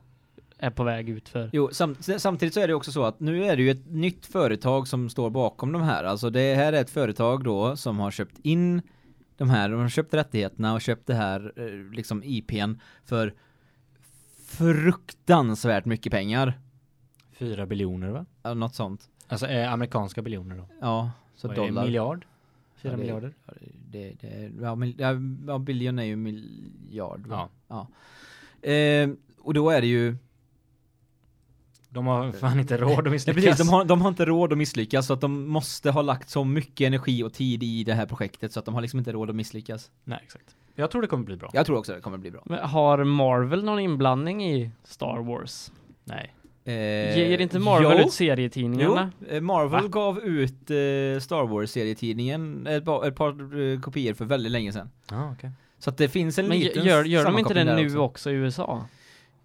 [0.59, 1.51] är på väg ut för.
[1.53, 4.27] Jo, sam, samtidigt så är det också så att nu är det ju ett nytt
[4.27, 6.05] företag som står bakom de här.
[6.05, 8.83] Alltså det här är ett företag då som har köpt in
[9.37, 13.35] de här, de har köpt rättigheterna och köpt det här eh, liksom IPn för
[14.47, 16.59] fruktansvärt mycket pengar.
[17.33, 18.27] Fyra biljoner va?
[18.43, 19.09] Ja, Något sånt.
[19.29, 20.69] Alltså eh, amerikanska biljoner då.
[20.81, 21.85] Ja, så Vad är det, dollar.
[21.85, 22.27] Miljard?
[22.77, 23.35] Fyra Ja, miljarder?
[23.47, 23.53] Ja,
[23.97, 25.15] det, det, ja, mil, ja,
[25.47, 27.27] ja, biljon är ju miljard.
[27.27, 27.49] va?
[27.69, 27.89] Ja.
[28.71, 30.17] Eh, och då är det ju...
[31.89, 33.45] De har fan inte råd att Nej, misslyckas.
[33.45, 36.29] precis, de har, de har inte råd att misslyckas så att de måste ha lagt
[36.31, 39.13] så mycket energi och tid i det här projektet så att de har liksom inte
[39.13, 39.91] råd att misslyckas.
[40.05, 40.57] Nej, exakt.
[40.75, 41.51] Jag tror det kommer bli bra.
[41.53, 42.43] Jag tror också det kommer bli bra.
[42.47, 45.73] Men har Marvel någon inblandning i Star Wars?
[46.05, 46.35] Nej.
[46.67, 49.13] Eh, Ger inte Marvel jo, ut serietidningarna?
[49.21, 49.89] Jo, eh, Marvel Va?
[49.89, 54.91] gav ut eh, Star Wars-serietidningen ett, par- ett par eh, kopior för väldigt länge sedan.
[55.11, 55.51] Ja, okej.
[55.79, 57.99] Så att det finns en Men liten gör, gör de inte det nu också.
[57.99, 58.31] också.
[58.31, 58.85] i USA?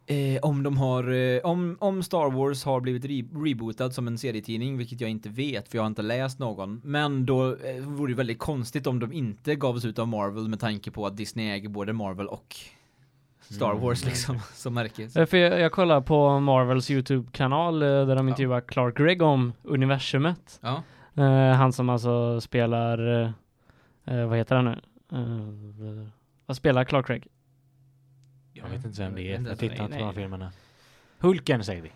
[0.06, 4.18] Eh, om de har, eh, om, om Star Wars har blivit re- rebootad som en
[4.18, 6.82] serietidning, vilket jag inte vet för jag har inte läst någon.
[6.84, 10.60] Men då eh, vore det väldigt konstigt om de inte gavs ut av Marvel med
[10.60, 12.56] tanke på att Disney äger både Marvel och
[13.52, 13.82] Star Mm.
[13.84, 15.04] Wars liksom, som märke.
[15.16, 19.54] Eh, För jag, jag kollar på Marvels YouTube-kanal eh, där de intervjuar Clark Gregg om
[19.64, 20.60] universumet.
[20.62, 20.84] Ja.
[21.24, 23.24] Eh, han som alltså spelar,
[24.06, 24.80] eh, vad heter han nu?
[25.12, 26.08] Eh,
[26.46, 27.28] vad spelar Clark Gregg?
[28.54, 29.42] Jag vet inte vem det är.
[29.50, 30.52] Jag tittar inte på de här filmerna.
[31.20, 31.92] Hulken säger vi.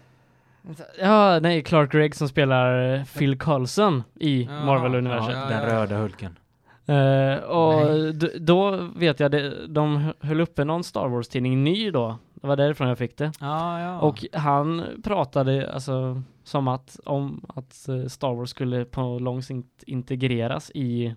[1.00, 5.34] Ja, nej, Clark Gregg som spelar Phil Coulson i Ja, Marvel-universet.
[5.36, 6.38] ja, Den röda Hulken.
[6.86, 12.18] Eh, och då vet jag, det, de höll uppe någon Star Wars-tidning ny då.
[12.34, 13.32] Det var därifrån jag fick det.
[13.40, 14.00] Ja, ja.
[14.02, 19.84] Och han pratade alltså som att om att eh, Star Wars skulle på lång sikt
[19.84, 21.16] integreras i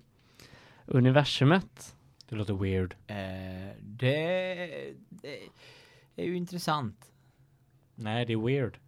[0.87, 1.97] universumet.
[2.29, 2.95] Det låter weird.
[3.07, 3.17] Eh,
[3.81, 4.57] det,
[5.09, 7.13] det är ju intressant.
[7.95, 8.79] Nej, det är weird.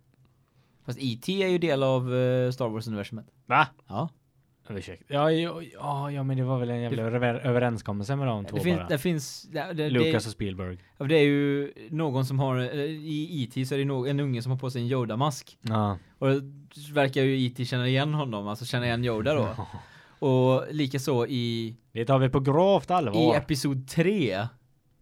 [0.85, 1.43] Fast E.T.
[1.43, 2.03] är ju del av
[2.53, 3.27] Star Wars-universumet.
[3.47, 3.67] Va?
[3.87, 4.09] Ja.
[4.71, 5.15] Ursäkta.
[5.15, 8.57] Ja, ja, ja, ja, men det var väl en jävla över överenskommelse med de två
[8.57, 8.89] Det finns, bara.
[8.89, 10.79] det finns, det, det, Lucas det, och Spielberg.
[10.99, 13.67] ja, det är ju någon som har, eh, i E.T.
[13.67, 15.59] så är det no, en unge som har på sig en Yoda-mask.
[15.63, 15.99] Ja.
[16.19, 17.65] Och det verkar ju E.T.
[17.65, 19.49] känna igen honom, alltså känna igen Yoda då.
[20.27, 23.37] Och likaså i, Det tar vi på grovt i allvar.
[23.37, 24.47] episod 3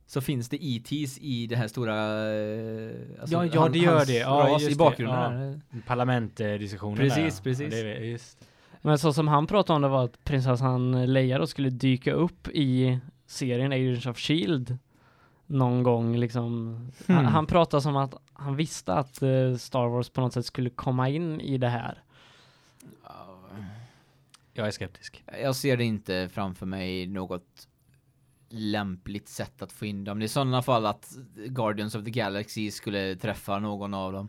[0.07, 4.19] så finns det E.T.s i det här stora eh, alltså Ja, ja, det gör det.
[4.19, 4.77] Ja, i det.
[4.77, 5.63] bakgrunden.
[5.73, 5.79] Ja.
[5.87, 7.43] Parlamentdiskussionen Precis, där.
[7.45, 7.75] precis.
[7.75, 8.39] Ja, det just.
[8.89, 12.49] Men så som han pratade om det var att prinsessan Leia då skulle dyka upp
[12.49, 14.79] i serien Agents of Shield
[15.47, 16.75] någon gång liksom.
[17.07, 17.27] Han, Hmm.
[17.27, 21.09] han pratade som att han visste att eh, Star Wars på något sätt skulle komma
[21.09, 22.03] in i det här.
[24.53, 25.25] Jag är skeptisk.
[25.43, 27.69] Jag ser det inte framför mig något
[28.49, 30.19] lämpligt sätt att få in dem.
[30.19, 34.29] Det är i sådana fall att Guardians of the Galaxy skulle träffa någon av dem.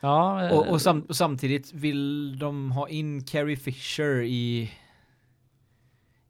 [0.00, 4.70] Ja, eh, Och, och, sam och samtidigt vill de ha in Carrie Fisher i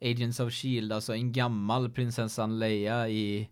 [0.00, 3.48] Agents of Shield, alltså en gammal prinsessan Leia i...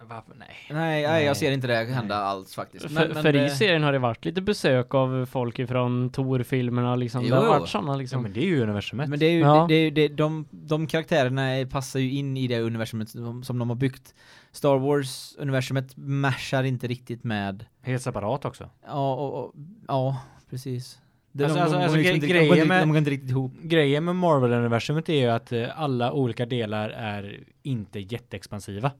[0.00, 0.34] Varför?
[0.34, 0.48] Nej.
[0.70, 2.84] Nej, nej, jag ser inte det hända alls faktiskt.
[2.90, 7.22] för, för i det- serien har det varit lite besök av folk ifrån Tor-filmerna liksom.
[7.22, 7.50] Jo, det har jo.
[7.50, 8.22] varit sådana Ja, liksom.
[8.22, 9.08] men det är ju universumet.
[9.08, 9.66] Men det är ju, Ja.
[9.68, 13.58] det, det, det, de, de karaktärerna är- passar ju in i det universumet som, som
[13.58, 14.14] de har byggt.
[14.52, 17.64] Star Wars-universumet mashar inte riktigt med...
[17.82, 18.70] Helt separat också.
[18.86, 19.52] Ja, och, och,
[19.88, 20.16] ja
[20.50, 20.98] precis.
[21.32, 22.82] Det, Alltså- de, alltså- de, alltså, går liksom gre- inte- de, grejen går inte- med-
[22.82, 23.52] de går inte riktigt ihop.
[23.62, 28.90] Grejen med Marvel-universumet är ju att eh, alla olika delar är inte jätteexpansiva.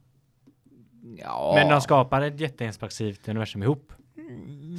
[1.16, 1.52] Ja.
[1.54, 3.92] Men de skapar ett jätteexpansivt universum ihop.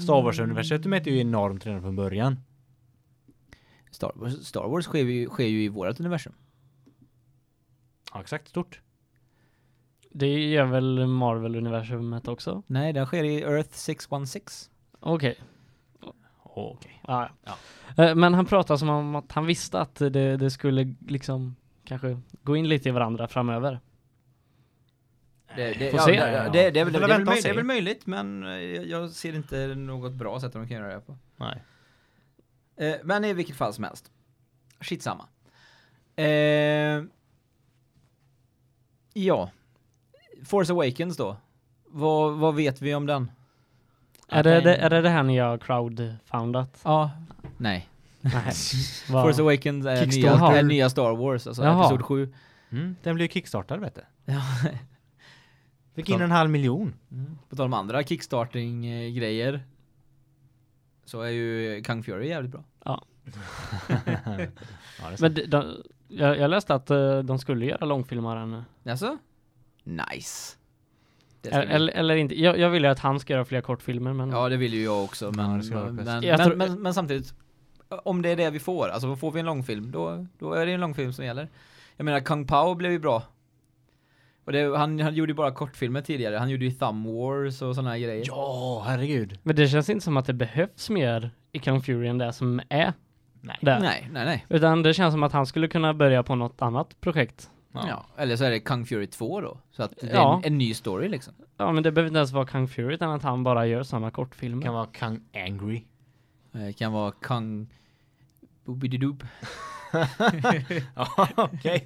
[0.03, 2.39] Star Wars-universumet är ju enormt redan från början.
[3.91, 6.33] Star Wars, Star Wars sker, ju, sker ju i vårt universum.
[8.13, 8.47] Ja, exakt.
[8.47, 8.81] Stort.
[10.11, 12.63] Det gör väl Marvel-universumet också?
[12.67, 14.73] Nej, den sker i Earth 616.
[14.99, 15.35] Okej.
[16.43, 17.01] Okej.
[17.07, 18.03] Ja, ja.
[18.03, 22.19] Eh, Men han pratade som om att han visste att det, det skulle liksom kanske
[22.43, 23.79] gå in lite i varandra framöver.
[25.55, 26.11] Det, det, ja, se.
[26.11, 27.63] det, det, det, det, är väl- det, är vänta väl och möj- det är väl
[27.65, 30.99] möjligt, men eh, jag, jag ser inte något bra sätt att de kan göra det
[31.01, 31.17] på.
[31.35, 31.63] Nej.
[32.77, 34.11] Eh, men i vilket fall som helst.
[34.79, 35.27] Skitsamma.
[36.15, 37.03] Eh,
[39.13, 39.49] ja.
[40.45, 41.37] Force Awakens då.
[41.85, 43.31] Vad, vad vet vi om den?
[44.27, 46.81] Är det, det, är det det här ni har crowdfundat?
[46.83, 47.11] Ja.
[47.57, 47.89] Nej.
[48.21, 48.31] Nej.
[49.07, 51.85] Force Awakens är nya, är nya Star Wars, alltså Jaha.
[51.85, 52.33] episod 7.
[52.71, 54.01] Mm, den blir ju kickstartad vet du.
[55.99, 56.05] Ja.
[56.05, 56.93] Fick in en halv miljon.
[57.49, 59.63] På tal om andra kickstarting-grejer.
[61.05, 62.63] Så är ju Kung Fury jävligt bra.
[62.83, 63.05] Ja,
[63.87, 68.63] det är Men de, de, jag, jag läste att eh, de skulle göra långfilmaren.
[68.85, 69.17] Alltså?
[69.83, 70.55] Nice.
[71.43, 72.41] Eller, eller, inte.
[72.41, 74.83] Jag, jag vill ju att han ska göra fler kortfilmer men Ja, det vill ju
[74.83, 77.33] jag också, men, Ja, men, men, Jag men, tror- men, men samtidigt,
[77.89, 80.71] om det är det vi får, alltså får vi en långfilm, då, då är det
[80.71, 81.49] en långfilm som gäller.
[81.97, 83.23] Jag menar, Kung Pao blev ju bra.
[84.45, 87.75] Och det, han, han gjorde ju bara kortfilmer tidigare, han gjorde ju Thumb Wars och
[87.75, 88.23] sådana här grejer.
[88.27, 89.39] Ja, herregud.
[89.43, 92.59] Men det känns inte som att det behövs mer i Kung Fury än det som
[92.69, 92.93] är
[93.41, 93.57] Nej.
[93.61, 93.79] där.
[93.79, 94.45] Nej, nej, nej.
[94.49, 97.49] Utan det känns som att han skulle kunna börja på något annat projekt.
[97.73, 98.05] Ja.
[98.17, 100.37] Eller så är det Kung Fury 2 då, så att det är Ja.
[100.43, 101.33] en, en ny story liksom.
[101.57, 104.11] Ja men det behöver inte ens vara Kung Fury utan att han bara gör sådana
[104.11, 104.61] kortfilmer.
[104.61, 105.83] Kan vara Kung Angry.
[106.51, 107.73] Det kan vara Kung
[108.65, 109.23] Boobididoob.
[110.95, 111.55] Ja, okej.
[111.73, 111.79] Vad?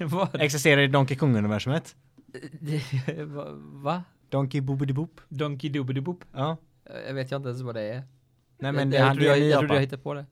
[0.32, 1.96] Existerar i Donkey Kong-universumet?
[3.56, 4.04] Va?
[4.28, 5.20] Donkey Boobidi-Boop.
[5.28, 6.24] Donkey Doobidoob?
[6.32, 6.56] Ja.
[7.06, 8.02] Jag vet jag inte ens vad det är.
[8.58, 10.26] Nej men det, jag, han, trodde jag, en jag trodde jag hittade på det.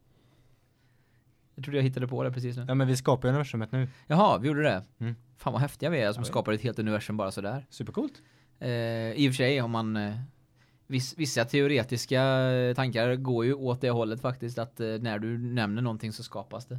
[1.54, 2.64] Jag trodde jag hittade på det precis nu.
[2.68, 3.88] Ja men vi skapar ju universumet nu.
[4.06, 4.84] Jaha, vi gjorde det.
[4.98, 5.14] Mm.
[5.36, 7.66] Fan vad häftiga vi är som Ja, skapar ett helt universum bara sådär.
[7.70, 8.22] Supercoolt.
[8.58, 8.68] Eh,
[9.12, 10.14] I och för sig om man eh,
[10.86, 15.38] viss, vissa teoretiska eh, tankar går ju åt det hållet faktiskt att eh, när du
[15.38, 16.78] nämner någonting så skapas det.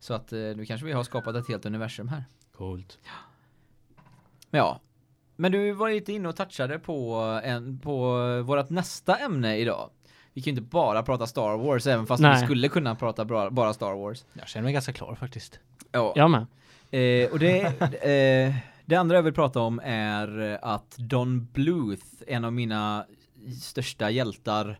[0.00, 2.24] Så att eh, nu kanske vi har skapat ett helt universum här.
[2.56, 2.98] Coolt.
[4.50, 4.80] Men ja.
[5.36, 9.90] Men du var lite inne och touchade på en på vårt nästa ämne idag.
[10.32, 12.40] Vi kan ju inte bara prata Star Wars även fast Nej.
[12.40, 14.24] vi skulle kunna prata bra, bara Star Wars.
[14.32, 15.60] Jag känner mig ganska klar faktiskt.
[15.92, 16.12] Ja.
[16.16, 16.46] Jag med.
[16.90, 22.44] Eh, och det, eh, det andra jag vill prata om är att Don Bluth, en
[22.44, 23.06] av mina
[23.62, 24.78] största hjältar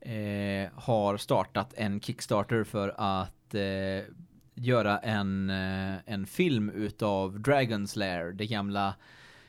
[0.00, 4.04] eh, har startat en Kickstarter för att eh,
[4.54, 8.94] göra en, eh, en film utav Dragon's Lair, det gamla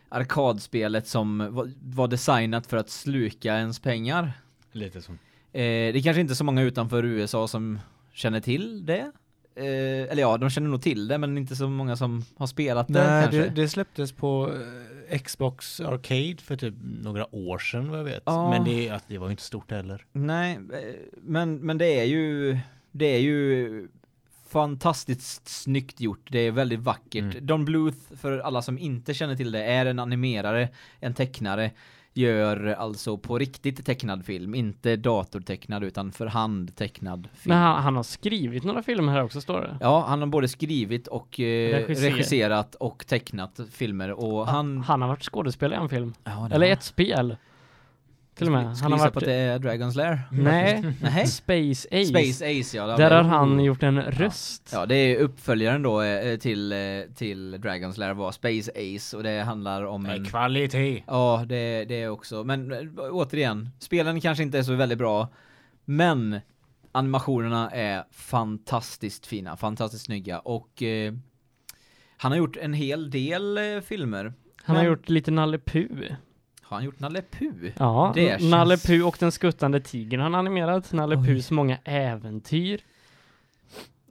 [0.09, 1.47] arkadspelet som
[1.81, 4.31] var, designat för att sluka ens pengar.
[4.71, 5.11] Lite så.
[5.11, 5.17] Eh,
[5.53, 7.79] det är kanske inte så många utanför USA som
[8.13, 9.11] känner till det.
[9.55, 12.87] Eh, eller ja, de känner nog till det, men inte så många som har spelat
[12.87, 13.41] det Nej, kanske.
[13.41, 14.53] det, det släpptes på
[15.23, 18.23] Xbox Arcade för typ några år sedan vad jag vet.
[18.25, 18.49] Ja.
[18.49, 20.05] Men det, att det var inte stort heller.
[20.11, 20.59] Nej,
[21.21, 22.57] men, men det är ju
[22.93, 23.87] det är ju
[24.49, 26.27] fantastiskt snyggt gjort.
[26.31, 27.23] Det är väldigt vackert.
[27.35, 27.45] Mm.
[27.45, 31.71] Don Bluth, för alla som inte känner till det, är en animerare, en tecknare.
[32.15, 37.55] Gör alltså på riktigt tecknad film, inte datortecknad utan för hand tecknad film.
[37.55, 39.77] Men han, han har skrivit några filmer här också står det.
[39.81, 44.81] Ja, han har både skrivit och eh, Regisser- regisserat och tecknat filmer och han...
[44.81, 46.13] Han har varit skådespelare i en film.
[46.23, 47.35] Ja, Eller ett spel.
[48.35, 48.65] Till och med.
[48.77, 49.13] Han har varit...
[49.13, 50.19] på att det är Dragon's Lair?
[50.31, 51.27] Nej, Nej.
[51.27, 52.05] Space Ace.
[52.05, 52.87] Space Ace, ja.
[52.87, 54.69] Där det- har han gjort en röst.
[54.73, 56.77] Ja, det är uppföljaren då eh, till, eh,
[57.15, 60.25] till Dragon's Lair var Space Ace och det handlar om en...
[60.25, 61.03] Kvalitet!
[61.07, 62.43] Ja, det, det är också.
[62.43, 62.79] Men eh,
[63.11, 65.27] återigen, spelen kanske inte är så väldigt bra,
[65.85, 66.39] men
[66.91, 71.13] animationerna är fantastiskt fina, fantastiskt snygga och eh,
[72.17, 74.33] han har gjort en hel del eh, filmer.
[74.63, 75.87] Han har Men- gjort lite Nalle Puh.
[76.73, 77.71] Har han gjort Nalle Puh?
[77.79, 80.91] Ja, Det känns- Nalle Puh och den skuttande tigern han animerat.
[80.93, 82.81] Nalle Puhs många äventyr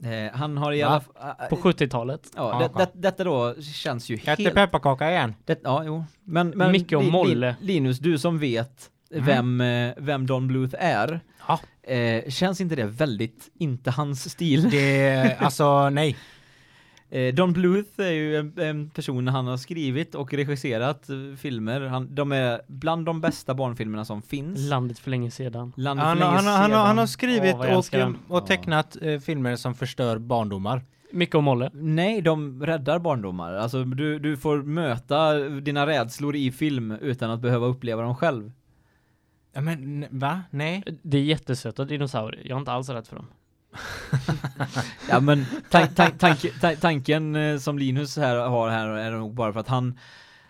[0.03, 1.13] Eh, han har i alla fall...
[1.49, 2.31] på 70-talet.
[2.35, 4.53] Ja, det, det, detta då känns ju Äter helt...
[4.55, 5.35] pepparkaka igen.
[5.45, 6.05] Det, ja, jo.
[6.23, 7.55] Men, men Micke och Li- Molle.
[7.61, 9.25] Linus, du som vet Mm.
[9.25, 11.19] vem, eh, vem Don Bluth är.
[11.47, 11.59] Ja.
[11.93, 14.69] Eh, känns inte det väldigt inte hans stil?
[14.69, 16.15] Det, alltså nej.
[17.13, 21.81] Eh, Don Bluth är ju en, en person han har skrivit och regisserat eh, filmer.
[21.81, 24.59] Han, de är bland de bästa barnfilmerna som finns.
[24.59, 25.73] Landet för länge sedan.
[25.75, 27.07] Landet Han, för länge han, han, han, han har sedan.
[27.07, 30.81] skrivit Åh, och, och tecknat eh, filmer som förstör barndomar.
[31.11, 31.69] Micke och Molle.
[31.73, 33.53] Nej, de räddar barndomar.
[33.53, 38.51] Alltså du, du får möta dina rädslor i film utan att behöva uppleva dem själv.
[39.53, 40.41] Ja men va?
[40.49, 40.83] Nej?
[41.01, 42.43] Det är jättesöta dinosaurier.
[42.45, 43.27] Jag är inte alls rädd för dem.
[45.09, 49.33] Ja men tan tan tanke- ta tanken eh, som Linus här har här är nog
[49.35, 49.99] bara för att han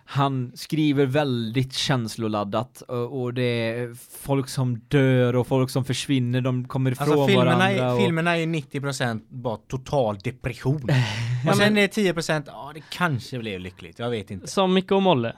[0.06, 3.94] han skriver väldigt känsloladdat och, och det är
[4.26, 7.68] folk som dör och folk som försvinner, de kommer ifrån Alltså filmerna varandra.
[7.70, 10.82] är, och, filmerna är 90% bara total depression.
[11.50, 14.46] och sen är 10% ja det kanske blev lyckligt, jag vet inte.
[14.46, 15.36] Som Micke och Molle.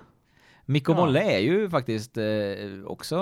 [0.68, 0.96] Mikko Ja.
[0.96, 2.24] Molle är ju faktiskt eh,
[2.86, 3.16] också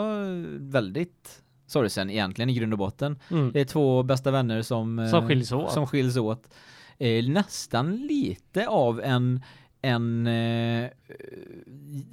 [0.58, 3.18] väldigt sorgsen egentligen i grund och botten.
[3.30, 3.52] Mm.
[3.52, 5.72] Det är två bästa vänner som eh, Som skiljs åt.
[5.72, 6.54] Som skiljs åt.
[6.98, 9.40] Eh, nästan lite av en
[9.84, 10.90] en eh,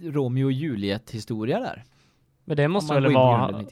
[0.02, 1.84] Romeo och Juliet historia där.
[2.46, 3.64] Men det måste väl vara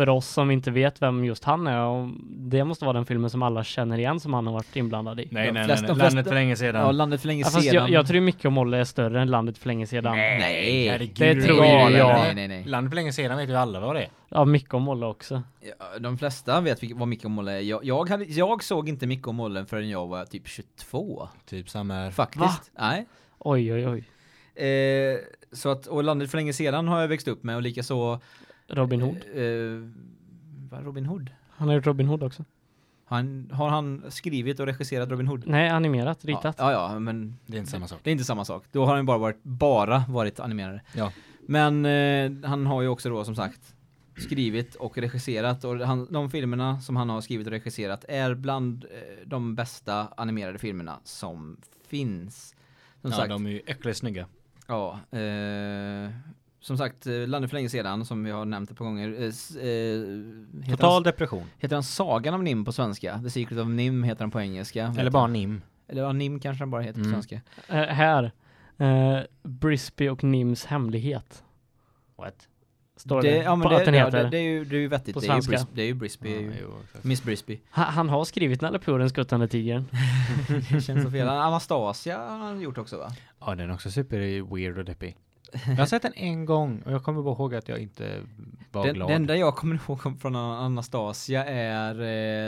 [0.00, 1.80] för oss som inte vet vem just han är.
[1.84, 5.20] Och det måste vara den filmen som alla känner igen som han har varit inblandad
[5.20, 5.28] i.
[5.30, 6.80] Nej De nej flesta- nej, de landet för länge sedan.
[6.80, 7.74] Ja, landet för länge Ja, fast sedan.
[7.74, 10.16] jag, jag tror Micke och Molle är större än Landet för länge sedan.
[10.16, 11.92] Nej, herregud, det tror jag.
[11.92, 12.64] Nej, nej, nej.
[12.64, 14.08] Landet för länge sedan vet ju alla vad det är.
[14.28, 15.42] Ja, Micke och Molle också.
[15.78, 17.60] Ja, De flesta vet vad Micke och Molle är.
[17.60, 21.28] Jag, jag, hade, jag såg inte Micke och Molle förrän jag var typ 22.
[21.46, 22.10] Typ samma här.
[22.10, 22.44] Faktiskt.
[22.44, 22.52] Va?
[22.78, 23.06] Nej.
[23.38, 24.04] Oj, oj, oj.
[24.66, 25.18] Eh,
[25.52, 28.20] så att, och landet för länge sedan har jag växt upp med och likaså
[28.70, 29.16] Robin Hood.
[29.34, 29.88] Eh,
[30.70, 31.30] vad, Robin Hood?
[31.50, 32.44] Han har gjort Robin Hood också.
[33.04, 35.42] Han, har han skrivit och regisserat Robin Hood?
[35.46, 36.54] Nej, animerat, ritat.
[36.58, 38.00] Ja, ja, men Det är inte samma sak.
[38.02, 38.64] det är inte samma sak.
[38.72, 40.80] Då har han bara varit, bara varit animerare.
[40.96, 41.12] Ja.
[41.40, 43.74] Men eh, han har ju också då som sagt
[44.16, 48.84] skrivit och regisserat och han, de filmerna som han har skrivit och regisserat är bland
[48.84, 51.56] eh, de bästa animerade filmerna som
[51.88, 52.54] finns.
[53.00, 54.26] Som ja, sagt, de är ju äckligt snygga.
[54.66, 55.18] ja, eh,
[56.60, 59.08] som sagt, eh, Landet för länge sedan som vi har nämnt ett par gånger.
[59.08, 59.30] Eh, eh,
[60.62, 61.44] heter Total han, depression.
[61.58, 63.22] heter han Sagan av Nim på svenska?
[63.22, 64.94] The Secret of Nim heter han på engelska.
[64.98, 65.62] Eller bara NIM.
[65.88, 67.12] Eller ja, Nim kanske han bara heter på Mm.
[67.12, 67.40] svenska.
[67.68, 68.32] Eh, här.
[68.80, 71.44] Uh, Brisby och Nims hemlighet.
[72.16, 72.48] What?
[72.96, 74.24] Står det, ja, men på det, att den ja, heter.
[74.24, 75.14] det, det, är ju, det är ju vettigt.
[75.14, 75.50] På det, är ju svenska.
[75.50, 76.44] Bris, det är ju Brisby.
[76.60, 77.04] Ja, exakt.
[77.04, 77.60] Miss Brisby.
[77.70, 79.84] Ha, han har skrivit Nalle och den skuttande tigern.
[80.70, 81.28] det känns så fel.
[81.28, 83.10] Anastasia har han gjort också va?
[83.40, 85.16] Ja, den är också super weird och deppig.
[85.66, 88.20] Jag har sett den en gång och jag kommer bara ihåg att jag inte
[88.72, 89.08] var Den, glad.
[89.08, 92.00] det enda jag kommer ihåg från Anastasia är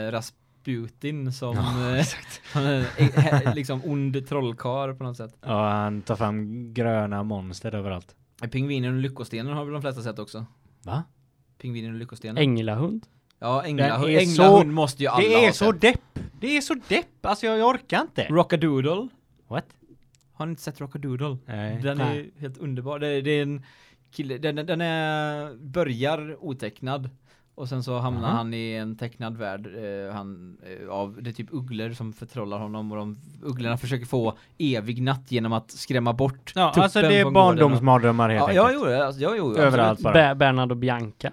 [0.07, 1.95] eh, Rasputin som Ja,
[2.61, 2.77] eh,
[3.45, 5.37] eh, liksom ond trollkarl på något sätt.
[5.41, 8.15] Ja, han tar fram gröna monster överallt.
[8.51, 10.45] Pingvinen och lyckostenen har väl de flesta sett också?
[10.83, 11.03] Va?
[11.61, 12.37] Pingvinen och lyckostenen.
[12.37, 13.05] Änglahund.
[13.39, 15.81] ja, Änglahund, Änglahund så- måste ju alla Det är ha så sett.
[15.81, 16.19] depp!
[16.39, 17.25] Det är så depp!
[17.25, 18.23] Alltså jag, jag orkar inte.
[18.29, 19.07] Rockadoodle.
[19.47, 19.65] What?
[20.33, 21.37] Har ni inte sett Rockadoodle?
[21.45, 21.79] Nej.
[21.83, 22.17] Den är Nej.
[22.17, 22.99] ju helt underbar.
[22.99, 23.63] Det, det är en
[24.11, 27.09] kille, den, den är, börjar otecknad.
[27.55, 28.37] Och sen så hamnar Aha.
[28.37, 32.59] han i en tecknad värld eh, han, eh, av det är typ ugglor som förtrollar
[32.59, 37.01] honom och de ugglorna försöker få evig natt genom att skrämma bort Ja, tuppen alltså
[37.01, 38.55] det är barndomsmardrömmar helt Ja, enkelt.
[38.65, 39.05] jag gjorde det.
[39.05, 40.03] Alltså, jag gjorde Överallt absolut.
[40.13, 40.13] bara.
[40.13, 41.31] Ber- Bernard och Bianca.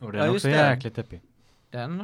[0.00, 1.20] Och den Ja, är också jäkligt deppig.
[1.70, 2.02] Den,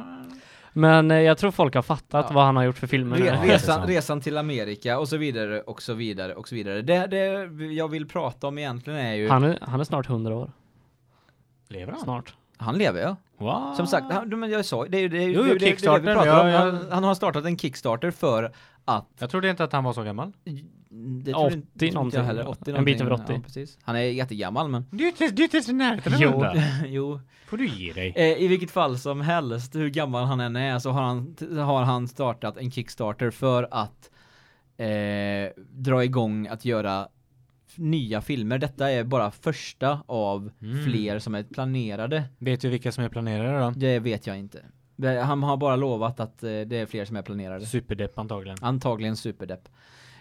[0.77, 2.35] Men eh, jag tror folk har fattat Ja.
[2.35, 3.17] vad han har gjort för filmer.
[3.17, 6.81] Re, resan, resan till Amerika och så vidare och så vidare och så vidare.
[6.81, 7.25] Det, det
[7.73, 9.29] jag vill prata om egentligen är ju...
[9.29, 10.51] Han, Han är, han är snart 100 år.
[11.69, 12.01] Lever han?
[12.01, 12.33] Snart.
[12.73, 13.15] lever ja.
[13.37, 13.73] Wow.
[13.73, 15.53] Som sagt, han, men jag sa det är ju det, är ju- Jo, det, är
[15.59, 16.47] det, det, vi pratar ja, om.
[16.49, 16.57] ja.
[16.59, 18.51] Han, han har startat en Kickstarter för
[18.85, 20.31] att Jag trodde inte att han var så gammal.
[21.23, 22.21] Det tror 80 inte- någonting.
[22.23, 23.05] heller, 80 En bit någonting.
[23.05, 23.33] över 80.
[23.33, 23.77] Ja, precis.
[23.83, 26.43] Han är jättegammal men Du är du är närheten av Jo.
[26.85, 27.19] jo.
[27.47, 28.13] Får du ge dig.
[28.15, 31.83] Eh, I vilket fall som helst, hur gammal han än är, så har han, har
[31.83, 34.11] han startat en Kickstarter för att
[34.77, 37.07] eh, dra igång att göra
[37.75, 38.57] nya filmer.
[38.57, 40.83] Detta är bara första av Mm.
[40.85, 42.23] fler som är planerade.
[42.37, 43.69] Vet du vilka som är planerade då?
[43.75, 44.65] Det vet jag inte.
[44.95, 47.65] Det- Han har bara lovat att eh, det är fler som är planerade.
[47.65, 48.57] Superdepp antagligen.
[48.61, 49.69] Antagligen superdepp.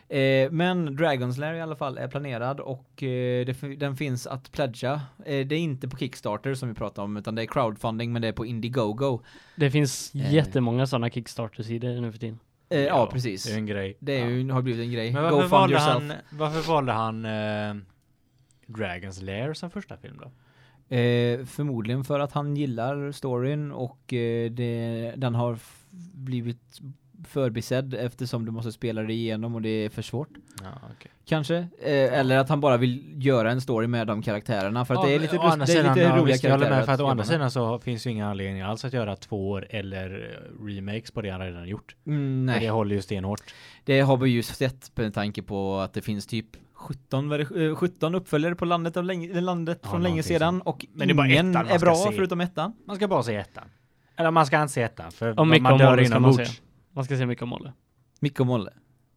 [0.09, 4.53] Eh, men Dragon's Lair i alla fall är planerad och eh, det, den finns att
[4.53, 4.93] pledga.
[5.25, 8.23] Eh, det är inte på Kickstarter som vi pratar om utan det är crowdfunding men
[8.23, 9.21] det är på Indiegogo.
[9.57, 10.35] Det finns Eh.
[10.35, 12.39] jättemånga sådana Kickstarter-sidor nu för tiden.
[12.69, 13.45] Eh, ja, Ja, precis.
[13.45, 13.97] Det är en grej.
[14.01, 15.13] Det är ju, har blivit en grej.
[15.13, 17.75] Men Go varför fund valde, han, varför valde han eh,
[18.67, 20.31] Dragon's Lair som första film då?
[20.97, 25.59] Eh, förmodligen för att han gillar storyn och eh, det, den har
[26.15, 26.81] blivit
[27.27, 30.29] förbisedd eftersom du måste spela det igenom och det är för svårt.
[30.63, 31.11] Ja, okej.
[31.25, 31.57] Kanske.
[31.57, 31.69] Eh,
[32.19, 35.19] eller att han bara vill göra en story med de karaktärerna för att det är
[35.19, 36.77] lite, lust, andra det är sidan, lite ja, roliga visst, jag håller karaktärer.
[36.79, 37.27] med, för att å andra med.
[37.27, 40.11] sidan så finns ju inga anledning alls att göra tvåor eller
[40.61, 41.97] eh, remakes på det han redan gjort.
[42.07, 42.61] Mm, För nej.
[42.61, 43.41] det håller ju stenhårt.
[43.85, 47.69] Det har vi ju sett på en tanke på att det finns typ 17, ver-
[47.71, 51.13] eh, 17 uppföljare på landet, av länge, landet Ja, från länge sedan och Men det
[51.13, 52.13] är bara ettan är bra se.
[52.17, 52.73] förutom ettan.
[52.87, 53.65] Man ska bara se ettan.
[54.19, 56.63] Eller man ska inte se ettan, för mycket man om dör Molly ska man inombords.
[56.97, 57.73] Man ska se mycket om Molle.
[58.21, 58.71] Micke och Molle.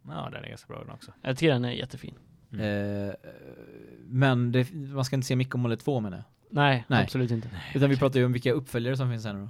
[0.08, 1.12] Ja, den är ganska bra den också.
[1.22, 2.16] Jag tycker den är jättefin.
[2.54, 3.14] Eh,
[4.06, 6.26] men det, man ska inte se Micke och Molle 2 menar jag.
[6.52, 7.04] Nej, Nej.
[7.04, 7.50] absolut inte.
[7.76, 9.50] Utan vi pratar ju om vilka uppföljare som finns här nu då.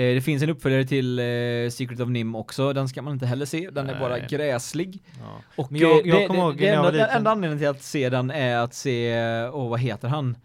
[0.00, 1.24] Eh, det finns en uppföljare till eh,
[1.70, 4.26] Secret of Nim också, den ska man inte heller se, den är bara Nej.
[4.30, 5.02] gräslig.
[5.20, 5.40] Ja.
[5.56, 7.58] Och Men jag- eh, jag det, kommer det, ihåg det jag enda, den enda anledningen
[7.58, 9.16] till att se den är att se,
[9.52, 10.36] åh vad heter han?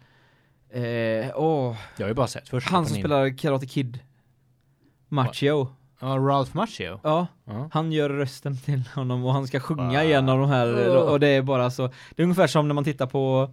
[0.70, 4.00] Eh, åh, Jag har ju bara sett första han som spelar Karate Kid.
[5.08, 5.68] Machio.
[6.06, 7.00] Ja, Ralph Macchio.
[7.04, 7.70] Ja, Ja.
[7.74, 10.04] han gör rösten till honom och han ska sjunga Ah.
[10.04, 10.96] i en av de här Ugh.
[11.12, 13.52] och det är bara så det är ungefär som när man tittar på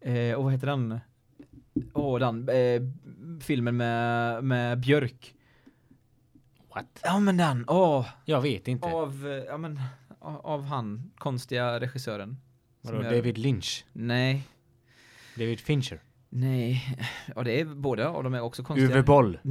[0.00, 1.00] eh, åh, vad heter den?
[1.92, 2.82] Åh, den eh,
[3.42, 5.34] filmen med med Björk.
[6.74, 7.00] What?
[7.02, 7.64] Ja men den.
[7.68, 8.88] Åh, Jag vet inte.
[8.88, 9.80] av eh, ja men
[10.20, 12.36] av, han konstiga regissören.
[12.80, 13.84] Vadå, David Lynch?
[13.92, 14.42] Nej.
[15.34, 16.00] David Fincher?
[16.28, 16.96] Nej.
[17.36, 18.90] Ja, det är båda och de är också konstiga.
[18.90, 19.38] Uwe Boll?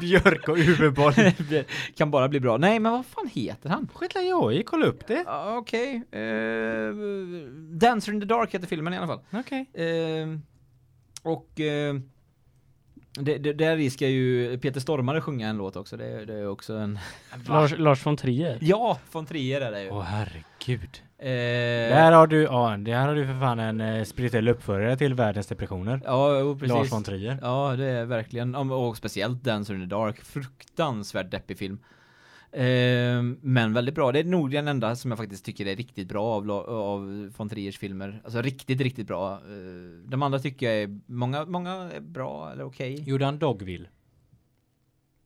[0.00, 1.12] Björk och Uwe Boll?
[1.50, 2.56] det kan bara bli bra.
[2.56, 3.88] Nej, men vad fan heter han?
[3.94, 5.24] Skitla jag i, kolla upp det.
[5.26, 6.02] Ja, Okej.
[6.10, 6.94] Eh,
[7.70, 9.20] Dancer in the Dark heter filmen i alla fall.
[9.30, 9.70] Okej.
[9.74, 10.38] Eh,
[11.22, 11.94] och eh,
[13.18, 15.96] det, det, där ska ju Peter Stormare sjunga en låt också.
[15.96, 16.98] Det, det är också en...
[17.48, 18.58] Lars, Lars von Trier.
[18.60, 19.90] Ja, von Trier är det ju.
[19.90, 21.02] Åh herregud.
[21.18, 25.14] Eh, Där har du, ja, där har du för fan en eh, spirituell uppförare till
[25.14, 26.00] världens depressioner.
[26.04, 26.74] Ja, jo, precis.
[26.76, 27.38] Lars von Trier.
[27.42, 31.78] Ja, det är verkligen, och speciellt Dancer in the Dark, fruktansvärt deppig film.
[32.52, 34.12] Ehm, men väldigt bra.
[34.12, 37.48] Det är nog den enda som jag faktiskt tycker är riktigt bra av, av von
[37.48, 38.20] Triers filmer.
[38.24, 39.32] Alltså riktigt, riktigt bra.
[39.32, 39.38] Eh,
[40.08, 43.08] de andra tycker jag är, många, många är bra eller okej.
[43.08, 43.88] Gjorde han Dogville?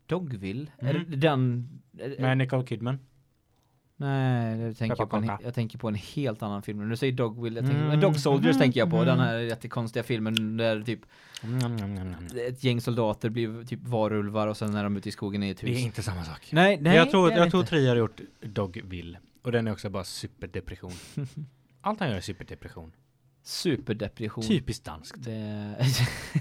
[0.07, 0.67] Dogville?
[0.79, 1.05] Är Mm.
[1.11, 1.69] det den?
[1.99, 2.99] är- Med Nicole Kidman?
[4.01, 6.89] Nej, det tänker jag, på en, jag tänker på en helt annan film.
[6.89, 8.01] Du säger Dogville, jag tänker, Mm.
[8.01, 8.97] Dog Soldiers tänker jag på.
[8.97, 9.09] Mm.
[9.09, 11.01] Den här jättekonstiga filmen där typ
[11.43, 12.49] Mm, mm, mm, mm.
[12.49, 15.63] ett gäng soldater blir typ varulvar och sen är de ute i skogen i ett
[15.63, 15.71] hus.
[15.71, 16.49] Det är inte samma sak.
[16.53, 16.97] Nej, nej.
[16.97, 17.63] jag tror, jag tror.
[17.63, 19.19] Trier har gjort Dogville.
[19.43, 20.93] Och den är också bara superdepression.
[21.81, 22.93] Allt han gör är superdepression.
[23.43, 24.45] Superdepression.
[24.45, 25.25] Typiskt danskt.
[25.25, 25.77] Det...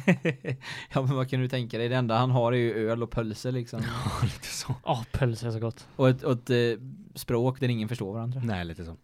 [0.93, 1.89] ja men vad kan du tänka dig?
[1.89, 3.82] Det enda han har är ju öl och pölse liksom.
[4.06, 4.76] Ja, lite så.
[4.86, 5.88] Ja, pölse är så gott.
[5.95, 6.84] och ett, och ett eh,
[7.16, 8.41] språk där ingen förstår varandra.
[8.43, 8.97] Nej, lite så.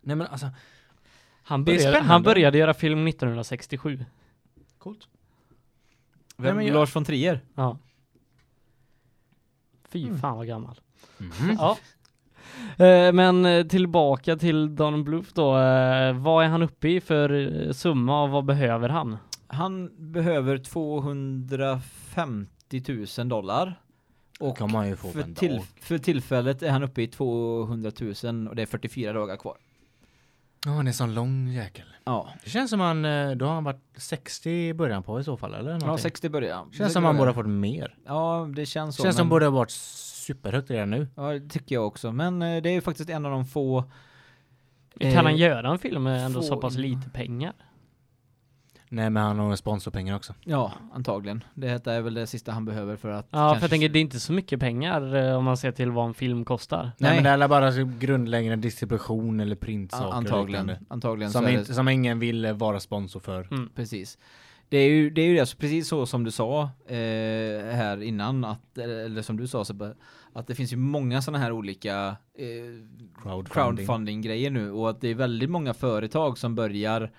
[0.00, 0.50] Nej men alltså,
[1.42, 4.04] Han började, han började göra film 1967.
[4.78, 5.08] coolt.
[6.36, 7.40] Vem, Nej, men jag- Lars von Trier?
[7.54, 7.78] Ja.
[9.88, 10.18] Fy Mm.
[10.18, 10.80] fan vad gammal.
[11.18, 11.56] Mhm.
[11.58, 11.78] Ja.
[12.78, 15.58] Eh, Men eh, tillbaka till Don Bluth då.
[15.58, 19.16] Eh, Vad är han uppe i för summa och vad behöver han?
[19.48, 22.82] Han behöver 250
[23.18, 23.80] 000 dollar.
[24.40, 27.90] Och kan man ju få för, till, för tillfället är han uppe i 200
[28.24, 29.56] 000 och det är 44 dagar kvar.
[30.64, 31.84] Ja, han är en sån lång jäkel.
[32.04, 33.02] Ja, Det känns som han,
[33.38, 35.70] då har han varit 60 i början på i så fall, eller?
[35.70, 36.02] ja någonting.
[36.02, 36.70] 60 början.
[36.72, 37.94] Känns som han borde ha fått mer.
[38.06, 39.02] Ja, det känns så.
[39.02, 39.70] Känns som men- borde ha varit
[40.26, 41.08] superhögt redan nu.
[41.14, 42.12] Ja, det tycker jag också.
[42.12, 43.84] Men eh, det är ju faktiskt en av de få...
[45.00, 47.52] Kan eh, han göra en film med ändå få så pass lite pengar?
[48.88, 50.34] Nej, men han har sponsorpengar också.
[50.44, 51.44] Ja, antagligen.
[51.54, 53.26] Det här är väl det sista han behöver för att...
[53.30, 55.72] Ja, kanske- för jag tänker det är inte så mycket pengar eh, om man ser
[55.72, 56.82] till vad en film kostar.
[56.82, 57.22] Nej, Nej.
[57.22, 60.72] men det är bara grundläggande distribution eller printsaker antagligen.
[60.88, 63.48] Antagligen så Som, är det- inte, som ingen vill eh, vara sponsor för.
[63.50, 63.70] Mm.
[63.74, 64.18] Precis.
[64.68, 66.96] Det är ju det, är ju det så precis så som du sa eh,
[67.74, 69.94] här innan, att, eller som du sa Sebbe,
[70.32, 72.46] att det finns ju många sådana här olika eh,
[73.22, 73.44] Crowdfunding.
[73.44, 77.12] crowdfunding-grejer nu och att det är väldigt många företag som börjar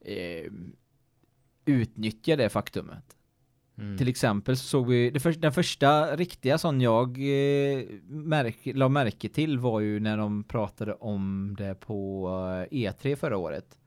[0.00, 0.52] eh,
[1.64, 3.18] utnyttja det faktumet.
[3.78, 3.98] Mm.
[3.98, 9.28] Till exempel så såg vi, för, den första riktiga sån jag eh, märk, la märke
[9.28, 12.28] till var ju när de pratade om det på
[12.70, 13.77] eh, E3 förra året.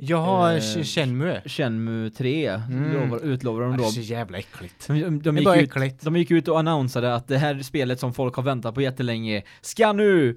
[0.00, 1.42] Jaha, Eh, Shenmue.
[1.46, 2.92] Shenmue 3 Mm.
[2.92, 3.84] lovar, utlovar de Det då.
[3.84, 4.86] är så jävla äckligt.
[4.88, 6.04] De, de, Det gick bara ut, äckligt.
[6.04, 9.42] de gick ut och annonsade att det här spelet som folk har väntat på jättelänge
[9.60, 10.36] ska nu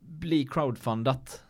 [0.00, 1.42] bli crowdfundat.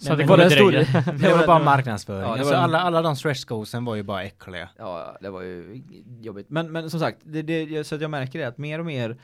[0.00, 0.72] Så det var den stor-.
[1.18, 2.20] Det var bara marknadsföring.
[2.22, 4.68] Ja, det alltså alla, alla de stretch goalsen var ju bara äckliga.
[4.78, 5.82] Ja, det var ju
[6.20, 6.50] jobbigt.
[6.50, 9.16] Men, men som sagt, det, det, så att jag märker det att mer och mer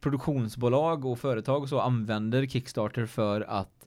[0.00, 3.83] produktionsbolag och företag och så använder Kickstarter för att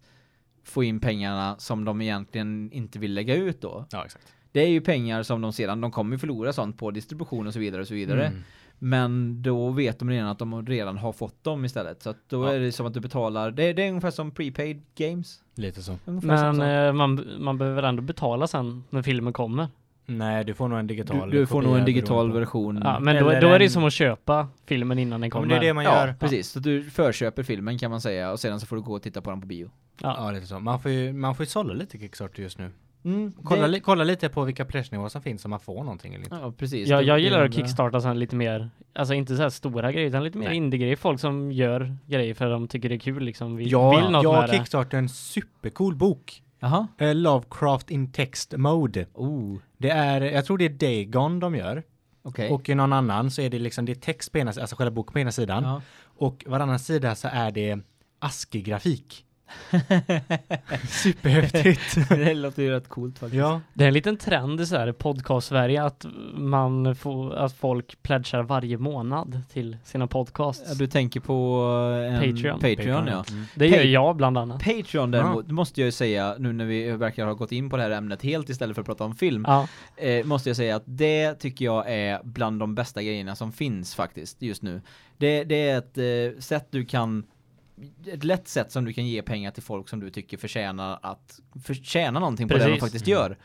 [0.67, 3.85] få in pengarna som de egentligen inte vill lägga ut då.
[3.91, 4.33] Ja, exakt.
[4.51, 7.53] Det är ju pengar som de sedan, de kommer ju förlora sånt på distribution och
[7.53, 8.25] så vidare och så vidare.
[8.27, 8.39] Mm.
[8.79, 12.03] Men då vet de redan att de redan har fått dem istället.
[12.03, 12.53] Så att då Ja.
[12.53, 15.39] är det som att du betalar, det, det är ungefär som prepaid games.
[15.55, 15.97] Lite så.
[16.05, 16.63] Ungefär som Men så.
[16.63, 19.67] eh, man, man behöver ändå betala sen när filmen kommer.
[20.05, 22.81] Nej, du får nog en digital du, du får nog en digital version.
[22.83, 25.47] Ja, men då, då är det en- som att köpa filmen innan den Ja, kommer.
[25.47, 26.13] men det är det man ja, gör.
[26.19, 26.49] precis.
[26.49, 29.21] Så du förköper filmen kan man säga och sedan så får du gå och titta
[29.21, 29.69] på den på bio.
[30.01, 30.59] Ja, lite så.
[30.59, 32.71] Man får ju, man får ju sålla lite Kickstarter just nu.
[33.05, 36.13] Mm, Kolla, det- li, kolla lite på vilka pledgenivåer som finns om man får någonting
[36.13, 36.35] eller inte.
[36.41, 36.87] Ja, precis.
[36.87, 40.07] Jag, Det- jag gillar att kickstarta sen lite mer, alltså inte så här stora grejer
[40.07, 40.95] utan lite mer indie-grejer.
[40.95, 43.55] Folk som gör grejer för att de tycker det är kul liksom.
[43.55, 46.43] Vi Ja, vill något jag med kickstartade en supercool bok.
[46.59, 46.87] Jaha.
[46.97, 49.05] Eh, Lovecraft in text mode.
[49.13, 51.83] Oh, Det är, jag tror det är Dagon de gör.
[52.23, 52.49] okej.
[52.49, 54.75] Och i någon annan så är det liksom, det är text på ena sidan, alltså
[54.75, 55.63] själva boken på ena sidan.
[55.63, 55.81] Ja.
[56.03, 57.79] Och varannan sida så är det
[58.19, 59.23] ASCII-grafik.
[60.89, 62.09] Superhäftigt.
[62.09, 63.39] det låter ju rätt coolt faktiskt.
[63.39, 63.61] ja.
[63.73, 68.43] Det är en liten trend i så här podcast-Sverige att man får, att folk pledgar
[68.43, 70.63] varje månad till sina podcasts.
[70.69, 71.61] Ja, Du tänker på
[72.07, 72.59] eh, en Patreon.
[72.59, 73.25] Patreon, ja.
[73.29, 73.43] Mm.
[73.55, 74.63] det gör jag bland annat.
[74.63, 77.83] Patreon däremot, måste jag ju säga, nu när vi verkar ha gått in på det
[77.83, 79.67] här ämnet helt istället för att prata om film, Ja,
[79.97, 83.95] eh, måste jag säga att det tycker jag är bland de bästa grejerna som finns
[83.95, 84.81] faktiskt just nu.
[85.17, 87.23] Det, det är ett eh, sätt du kan
[88.13, 91.39] ett lätt sätt som du kan ge pengar till folk som du tycker förtjänar att
[91.63, 92.81] förtjäna någonting på det de Precis.
[92.81, 93.19] faktiskt Mm.
[93.19, 93.37] gör.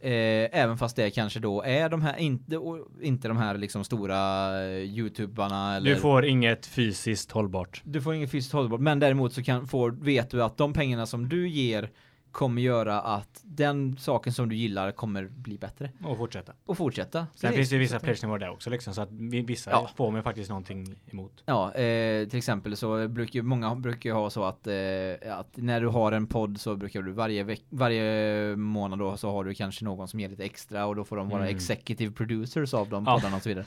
[0.00, 2.60] Eh, även fast det kanske då är de här, inte,
[3.02, 4.16] inte de här liksom stora
[4.64, 7.82] eh, youtubarna eller Du får inget fysiskt hållbart.
[7.84, 11.06] du får inget fysiskt hållbart, men däremot så kan, får, vet du att de pengarna
[11.06, 11.90] som du ger
[12.36, 15.90] kommer göra att den saken som du gillar kommer bli bättre.
[16.04, 16.52] Och fortsätta.
[16.66, 17.18] Och fortsätta.
[17.18, 17.56] Sen Precis.
[17.56, 19.90] finns det ju vissa pledgenivåer där också liksom, så att vi- vissa Ja.
[19.96, 21.42] får man faktiskt någonting emot.
[21.46, 25.80] Ja, eh, till exempel så brukar ju många brukar ha så att, eh, att när
[25.80, 29.84] du har en podd så brukar du varje varje månad då så har du kanske
[29.84, 31.56] någon som ger lite extra och då får de vara Mm.
[31.56, 33.14] executive producers av de Ja.
[33.14, 33.64] poddarna och så vidare.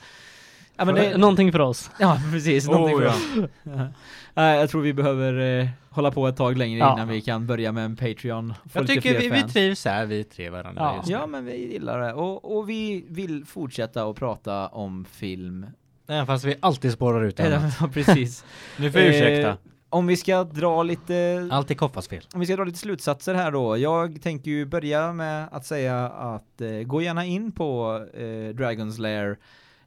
[0.80, 1.91] Ja men det, Någonting för oss.
[1.99, 3.49] ja precis, någonting Oh, för
[4.34, 6.93] Nej, jag tror vi behöver eh, hålla på ett tag längre Ja.
[6.93, 8.53] innan vi kan börja med en Patreon.
[8.73, 10.95] Jag tycker vi, vi trivs här, vi tre varandra Ja.
[10.97, 11.13] just nu.
[11.15, 12.13] Ja, men vi gillar det.
[12.13, 15.65] Och, och vi vill fortsätta att prata om film.
[16.07, 17.93] Även fast vi alltid spårar ut Ja, annat.
[17.93, 18.45] precis.
[18.77, 19.49] Nu får jag ursäkta.
[19.49, 19.55] Eh,
[19.89, 22.23] om vi ska dra lite Allt är fel.
[22.34, 23.77] om vi ska dra lite slutsatser här då.
[23.77, 28.19] Jag tänker ju börja med att säga att eh, gå gärna in på eh,
[28.53, 29.38] Dragon's Lair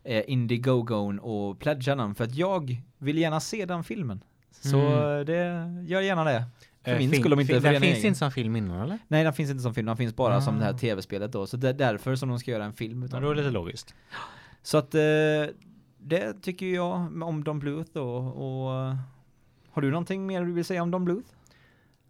[0.04, 4.24] eh, Indiegogon och pledga den för att jag vill gärna se den filmen.
[4.50, 5.18] Så Mm.
[5.18, 6.44] eh, det, gör gärna det.
[6.84, 8.06] För Eh, min skull om inte Den finns egen.
[8.06, 8.98] inte som film innan eller?
[9.08, 10.78] Nej, den finns inte som film, den finns bara som det här Ah.
[10.78, 11.46] tv-spelet då.
[11.46, 13.36] Så det är därför som de ska göra en film Ja, utav är det den.
[13.44, 13.94] lite logiskt.
[14.62, 15.00] Så att eh,
[15.98, 18.08] det tycker jag om Don Bluth då.
[18.16, 18.96] Och eh,
[19.70, 21.28] har du någonting mer du vill säga om Don Bluth?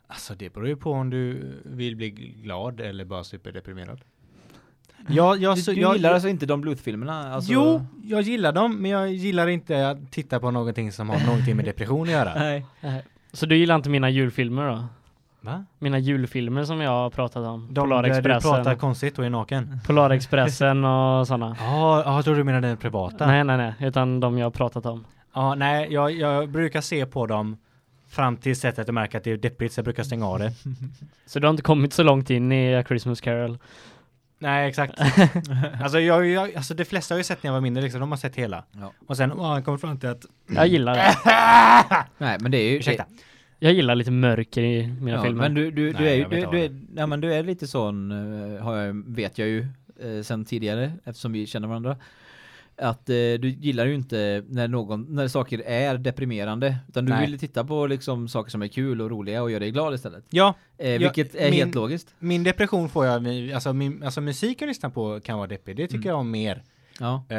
[0.06, 4.00] Alltså det beror ju på om du vill bli glad eller bara superdeprimerad.
[5.08, 7.34] Ja, jag, Du, så, du jag, gillar alltså inte Don Bluth-filmerna?
[7.34, 7.52] Alltså...
[7.52, 11.56] Jo, jag gillar dem, men jag gillar inte att titta på någonting som har någonting
[11.56, 12.34] med depression att göra.
[12.80, 13.04] Nej.
[13.32, 14.84] Så du gillar inte mina julfilmer då?
[15.40, 15.64] Va?
[15.78, 17.68] Mina julfilmer som jag har pratat om?
[17.70, 19.80] De där du pratar Polarexpressen, konstigt och är naken?
[19.86, 21.56] Polarexpressen och sådana.
[21.60, 23.26] Ja, ja, jag tror du menar den privata.
[23.26, 25.04] Nej, nej, nej, utan de jag har pratat om.
[25.34, 27.56] Ja, nej, jag, jag brukar se på dem
[28.12, 30.52] Fram till sättet att märka att det är deppigt så jag brukar stänga av det.
[31.26, 33.58] Så du har inte kommit så långt in i A Christmas Carol?
[34.42, 35.00] Nej, exakt.
[35.82, 38.10] alltså, jag, jag, alltså de flesta har ju sett när jag var mindre liksom, de
[38.10, 38.64] har sett hela.
[38.72, 38.92] Ja.
[39.06, 40.26] Och sen har han kommit fram till att...
[40.46, 41.14] Jag gillar det.
[42.18, 42.76] Nej, men det är ju...
[42.76, 43.04] Ursäkta.
[43.58, 45.42] Jag gillar lite mörker i mina Ja, filmer.
[45.42, 47.66] men du, du, du Nej, är ju, du, du, är, ja, men du är lite
[47.66, 48.10] sån,
[48.56, 49.66] eh, har jag, vet jag ju
[50.02, 51.96] eh, sen tidigare, eftersom vi känner varandra.
[52.76, 57.26] Att eh, du gillar ju inte när någon, när saker är deprimerande, utan du Nej.
[57.30, 60.24] vill titta på liksom saker som är kul och roliga och göra dig glad istället.
[60.30, 62.14] Ja, Eh, vilket är min- helt logiskt.
[62.18, 65.82] min depression får jag, alltså, min, alltså musik jag lyssnar på kan vara deppig, det
[65.86, 66.08] tycker Mm.
[66.08, 66.62] jag om mer.
[67.00, 67.24] Ja.
[67.28, 67.36] Eh,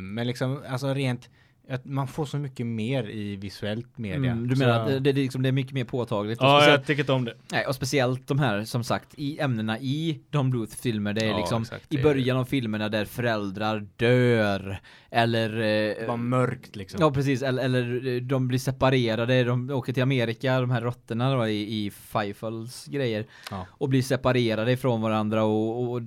[0.00, 1.28] men liksom, alltså rent,
[1.68, 4.32] att man får så mycket mer i visuellt media.
[4.32, 6.38] Mm, du Så- menar att det, det, är liksom, det är mycket mer påtagligt?
[6.40, 7.34] Ja, jag tycker inte om det.
[7.52, 11.36] nej, och speciellt de här, som sagt, i ämnena i Don Bluth-filmer, det är Ja,
[11.38, 15.48] liksom exakt, i början av filmerna där föräldrar dör, eller...
[15.52, 17.00] Det Eh, var mörkt liksom.
[17.00, 21.34] Ja precis, eller, eller eh, de blir separerade, de åker till Amerika, de här råttorna
[21.36, 23.66] då i, i Feifels grejer Ja.
[23.70, 26.00] och blir separerade ifrån varandra och, och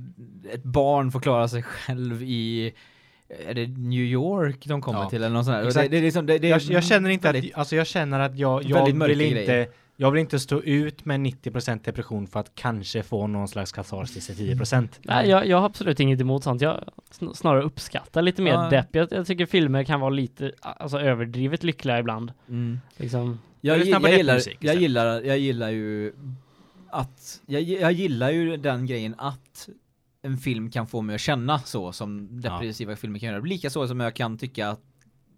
[0.53, 2.73] ett barn får klara sig själv i
[3.47, 5.81] är det New York de kommer Ja, till eller något sånt där?
[5.83, 8.19] Det, det liksom, det, det är jag, jag känner inte väldigt- att, alltså jag känner
[8.19, 9.67] att jag, jag vill inte, grejer.
[9.97, 14.29] jag vill inte stå ut med 90% depression för att kanske få någon slags katarsis
[14.29, 14.87] i 10%.
[15.01, 16.61] Nej, jag, jag har absolut inget emot sånt.
[16.61, 18.69] Jag sn- snarare uppskattar lite mer Ja.
[18.69, 18.95] depp.
[18.95, 22.31] Jag, jag tycker filmer kan vara lite alltså, överdrivet lyckliga ibland.
[22.49, 22.79] Mm.
[22.97, 23.39] Liksom.
[23.61, 26.13] Jag, jag, jag, gillar, jag gillar, jag gillar ju
[26.89, 29.69] att, jag, jag gillar ju den grejen att
[30.25, 33.39] en film kan få mig att känna så som depressiva filmer kan göra.
[33.41, 34.81] Lika så som jag kan tycka att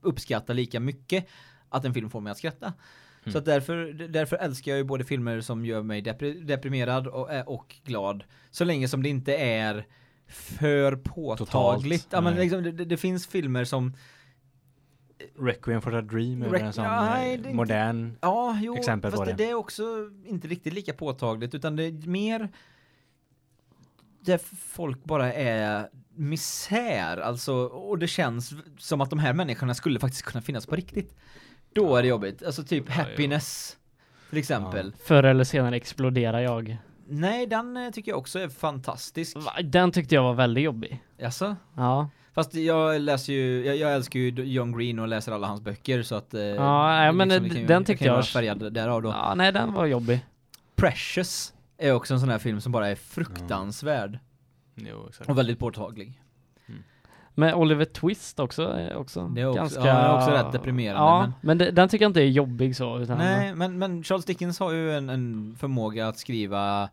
[0.01, 1.27] uppskatta lika mycket
[1.69, 2.73] att en film får mig att skratta.
[3.23, 3.33] Mm.
[3.33, 7.33] Så att därför, därför älskar jag ju både filmer som gör mig depri deprimerad och,
[7.33, 8.23] eh, och glad.
[8.51, 9.85] Så länge som det inte är
[10.27, 12.03] för påtagligt.
[12.03, 13.93] Totalt, Ja, men liksom, det, det- finns filmer som
[15.39, 19.11] Requiem for a Dream är en sån Ja, nej, eh, det modern Ja, jo, exempel
[19.11, 19.33] på det.
[19.33, 19.83] det är också
[20.25, 22.49] inte riktigt lika påtagligt utan det är mer
[24.32, 24.39] där
[24.73, 30.23] folk bara är misär, alltså, och det känns som att de här människorna skulle faktiskt
[30.23, 31.15] kunna finnas på riktigt.
[31.73, 33.78] Då är det jobbigt, alltså typ Ja, happiness
[34.30, 34.93] till exempel.
[35.05, 36.78] Förr eller senare exploderar jag.
[37.09, 39.38] Nej, den eh, tycker jag också är fantastisk.
[39.63, 41.03] Den tyckte jag var väldigt jobbig.
[41.23, 45.47] Alltså, Ja, fast jag läser ju, jag, jag älskar ju John Green och läser alla
[45.47, 46.34] hans böcker så att...
[46.34, 49.09] eh, Ja, nej, men liksom, ju- den tyckte jag- vara färgad därav då.
[49.09, 50.19] ja nej den var jobbig.
[50.75, 54.19] Precious är också en sån här film som bara är fruktansvärd
[54.75, 55.30] Jo, exakt.
[55.30, 56.21] och väldigt påtaglig.
[57.39, 59.80] Men Oliver Twist också också Det är också- ganska...
[59.80, 62.25] ja, det är också rätt deprimerande, Ja, men- men, det, den tycker jag inte är
[62.28, 62.99] jobbig så.
[62.99, 66.89] Utan Nej, men, men Charles Dickens har ju en, en förmåga att skriva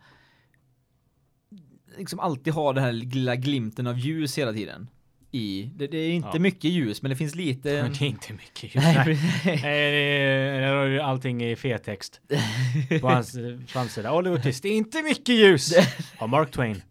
[1.98, 4.88] liksom alltid ha den här lilla glimten av ljus hela tiden.
[5.34, 6.38] I, det, det är inte Ja.
[6.38, 7.82] mycket ljus, men det finns lite...
[7.82, 9.60] Men det är inte mycket just Nej, Nej.
[9.62, 12.20] Nej, allting i fettext.
[13.00, 14.12] På hans eh, framsida.
[14.12, 15.72] Oliver Twist, det är inte mycket ljus!
[16.18, 16.82] Av Mark Twain.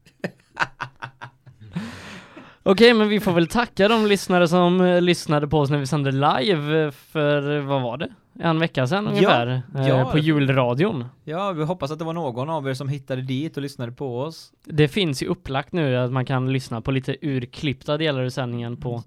[2.63, 5.87] Okej, men vi får väl tacka de lyssnare som eh, lyssnade på oss när vi
[5.87, 8.09] sände live eh, för, vad var det?
[8.39, 9.61] En vecka sedan ungefär.
[9.75, 10.11] eh, ja.
[10.11, 11.05] på julradion.
[11.23, 14.19] Ja, vi hoppas att det var någon av er som hittade dit och lyssnade på
[14.21, 14.51] oss.
[14.65, 18.77] Det finns ju upplagt nu att man kan lyssna på lite urklippta delar ur sändningen
[18.77, 19.03] på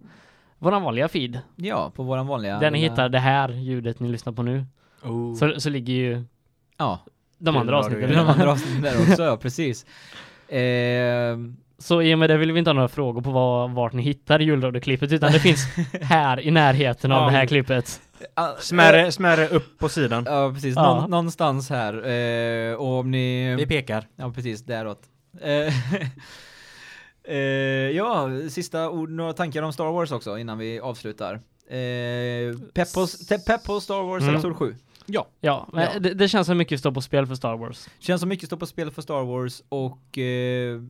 [0.59, 1.41] våran vanliga feed.
[1.57, 2.59] Ja, på våran vanliga...
[2.59, 4.65] Där ni hittar det här ljudet ni lyssnar på nu.
[5.03, 5.35] Oh.
[5.35, 6.25] Så, så ligger ju
[6.79, 6.99] Ja,
[7.39, 8.11] de andra avsnitten.
[8.11, 9.87] de andra avsnitten där också, ja precis.
[10.49, 13.93] Ehm, Så i och med det vill vi inte ha några frågor på vad, vart
[13.93, 15.67] ni hittar julradioklippet utan det finns
[16.03, 17.27] här i närheten av Ja.
[17.27, 18.01] det här klippet.
[18.35, 20.25] Ah, Smärre, smärre upp på sidan.
[20.27, 20.77] Ja, precis.
[20.77, 21.01] Ja.
[21.01, 22.07] Någon, någonstans här.
[22.09, 23.55] Eh, och om ni...
[23.57, 24.07] Vi pekar.
[24.17, 24.63] Ja, precis.
[24.63, 25.03] Däråt.
[25.41, 25.75] Eh,
[27.35, 27.37] eh,
[27.97, 31.35] ja, sista ord, några tankar om Star Wars också innan vi avslutar.
[31.69, 33.07] Eh, pepp, på,
[33.47, 34.35] pepp på Star Wars Mm.
[34.35, 34.75] Episod 7.
[35.07, 35.27] Ja.
[35.41, 35.99] Ja, men Ja.
[35.99, 37.89] Det, det känns som mycket står på spel för Star Wars.
[37.99, 40.81] Känns som mycket står på spel för Star Wars och eh,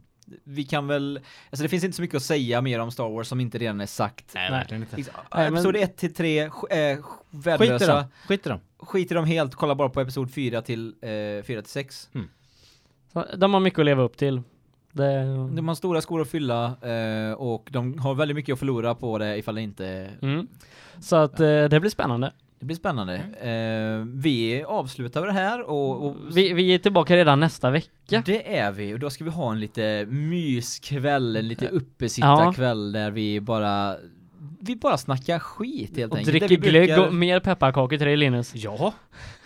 [0.44, 1.20] vi kan väl,
[1.50, 3.80] alltså det finns inte så mycket att säga mer om Star Wars som inte redan
[3.80, 4.30] är sagt.
[4.34, 4.58] Nej, Nej.
[4.60, 4.96] verkligen inte.
[4.96, 7.02] Liksom, men- Episod 1 till 3, eh, Skit i dem.
[7.30, 8.08] värdelösa.
[8.28, 8.60] Skit i dem.
[8.78, 11.08] Skit i dem helt, kolla bara på Episod 4 till eh,
[11.44, 12.08] 4 till 6.
[13.12, 14.42] Så de har mycket att leva upp till.
[14.92, 15.22] Det,
[15.56, 19.18] De har stora skor att fylla eh, och de har väldigt mycket att förlora på
[19.18, 20.10] det ifall det inte...
[20.22, 20.46] mm.
[21.00, 22.32] Så att eh, det blir spännande.
[22.58, 23.14] Det blir spännande.
[23.40, 28.22] Eh, vi avslutar det här och, och Vi, vi är tillbaka redan nästa vecka.
[28.26, 33.10] det är vi och då ska vi ha en lite myskväll, en lite uppesittarkväll där
[33.10, 33.96] vi bara
[34.60, 36.32] vi bara snackar skit helt Och enkelt.
[36.32, 38.52] dricker Där vi glögg brukar- och mer pepparkakor till dig Linus.
[38.54, 38.92] Ja.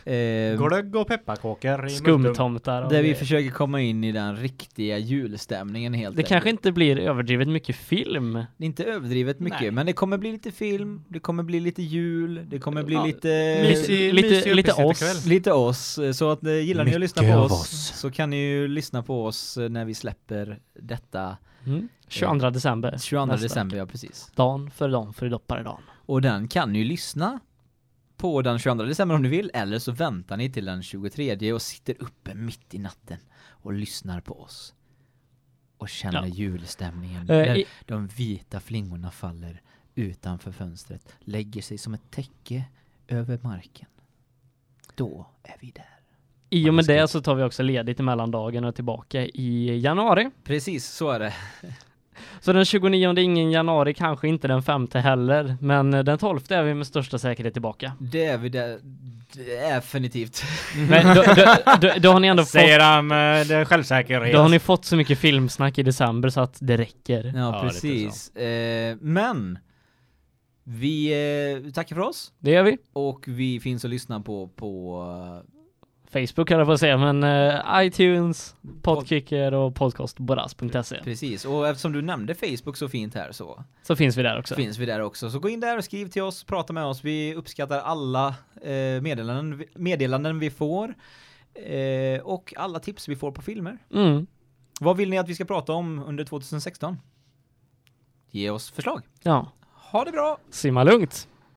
[0.05, 1.91] Eh, Glögg och pepparkakor i.
[1.91, 3.15] Skumtomtar och där vi grejer.
[3.15, 8.33] försöker komma in i den riktiga julstämningen helt Det kanske inte blir överdrivet mycket film.
[8.33, 9.71] Det är inte överdrivet mycket, Nej.
[9.71, 13.05] men det kommer bli lite film, det kommer bli lite jul, det kommer bli Ja,
[13.07, 13.29] lite...
[13.29, 15.27] mysig- lite, mysig lite oss.
[15.27, 17.93] Lite oss, så att eh, gillar ni att lyssna på Mycket oss, oss.
[17.97, 21.37] så kan ni ju lyssna på oss eh, när vi släpper detta
[21.67, 21.89] Mm.
[22.09, 22.97] 22 december.
[23.01, 24.33] 22 nästa december, ja precis.
[24.35, 25.83] Dan för dan för dopparedagen.
[26.07, 27.41] Och den kan ni ju lyssna
[28.21, 31.63] på den 22 december om ni vill, eller så väntar ni till den 23 och
[31.63, 33.19] sitter uppe mitt i natten
[33.49, 34.75] och lyssnar på oss.
[35.79, 36.27] Och känner Ja.
[36.27, 37.27] julstämningen.
[37.27, 39.61] När i- de vita flingorna faller
[39.95, 42.65] utanför fönstret, lägger sig som ett täcke
[43.09, 43.87] över marken.
[44.95, 45.87] Då är vi där.
[46.51, 50.31] I och med det så tar vi också ledigt mellan dagen och tillbaka i januari.
[50.45, 51.35] Precis, så är det.
[52.41, 56.63] Så den 29 är ingen januari, kanske inte den femte heller, men den 12 är
[56.63, 57.93] vi med största säkerhet tillbaka.
[57.99, 58.79] Det är vi där.
[59.69, 60.43] Definitivt.
[60.89, 64.33] Men då, då, då, då har ni ändå fått, Säger han med det självsäkerhet.
[64.33, 67.33] då har ni fått så mycket filmsnack i december så att det räcker.
[67.37, 68.37] Ja, Ja, precis.
[68.37, 69.59] Eh, men
[70.65, 71.13] vi
[71.67, 72.79] eh, tackar för oss Det gör vi.
[72.93, 75.03] och vi finns att lyssna på på
[75.45, 75.51] eh,
[76.13, 81.01] Facebook höll jag på att säga, men eh, iTunes, Podkicker och podcastboras.se.
[81.05, 81.45] precis.
[81.45, 84.55] Och eftersom du nämnde Facebook så fint här så Så finns vi där också.
[84.55, 85.31] finns vi där också.
[85.31, 87.05] Så gå in där och skriv till oss, prata med oss.
[87.05, 88.29] Vi uppskattar alla
[88.63, 90.95] eh, meddelanden, meddelanden vi får
[91.55, 93.79] eh, och alla tips vi får på filmer.
[93.95, 94.27] Mm.
[94.81, 96.97] Vad vill ni att vi ska prata om under 2016?
[98.31, 99.03] Ge oss förslag.
[99.23, 100.39] Ja, Ha det bra!
[100.51, 101.29] simma lugnt.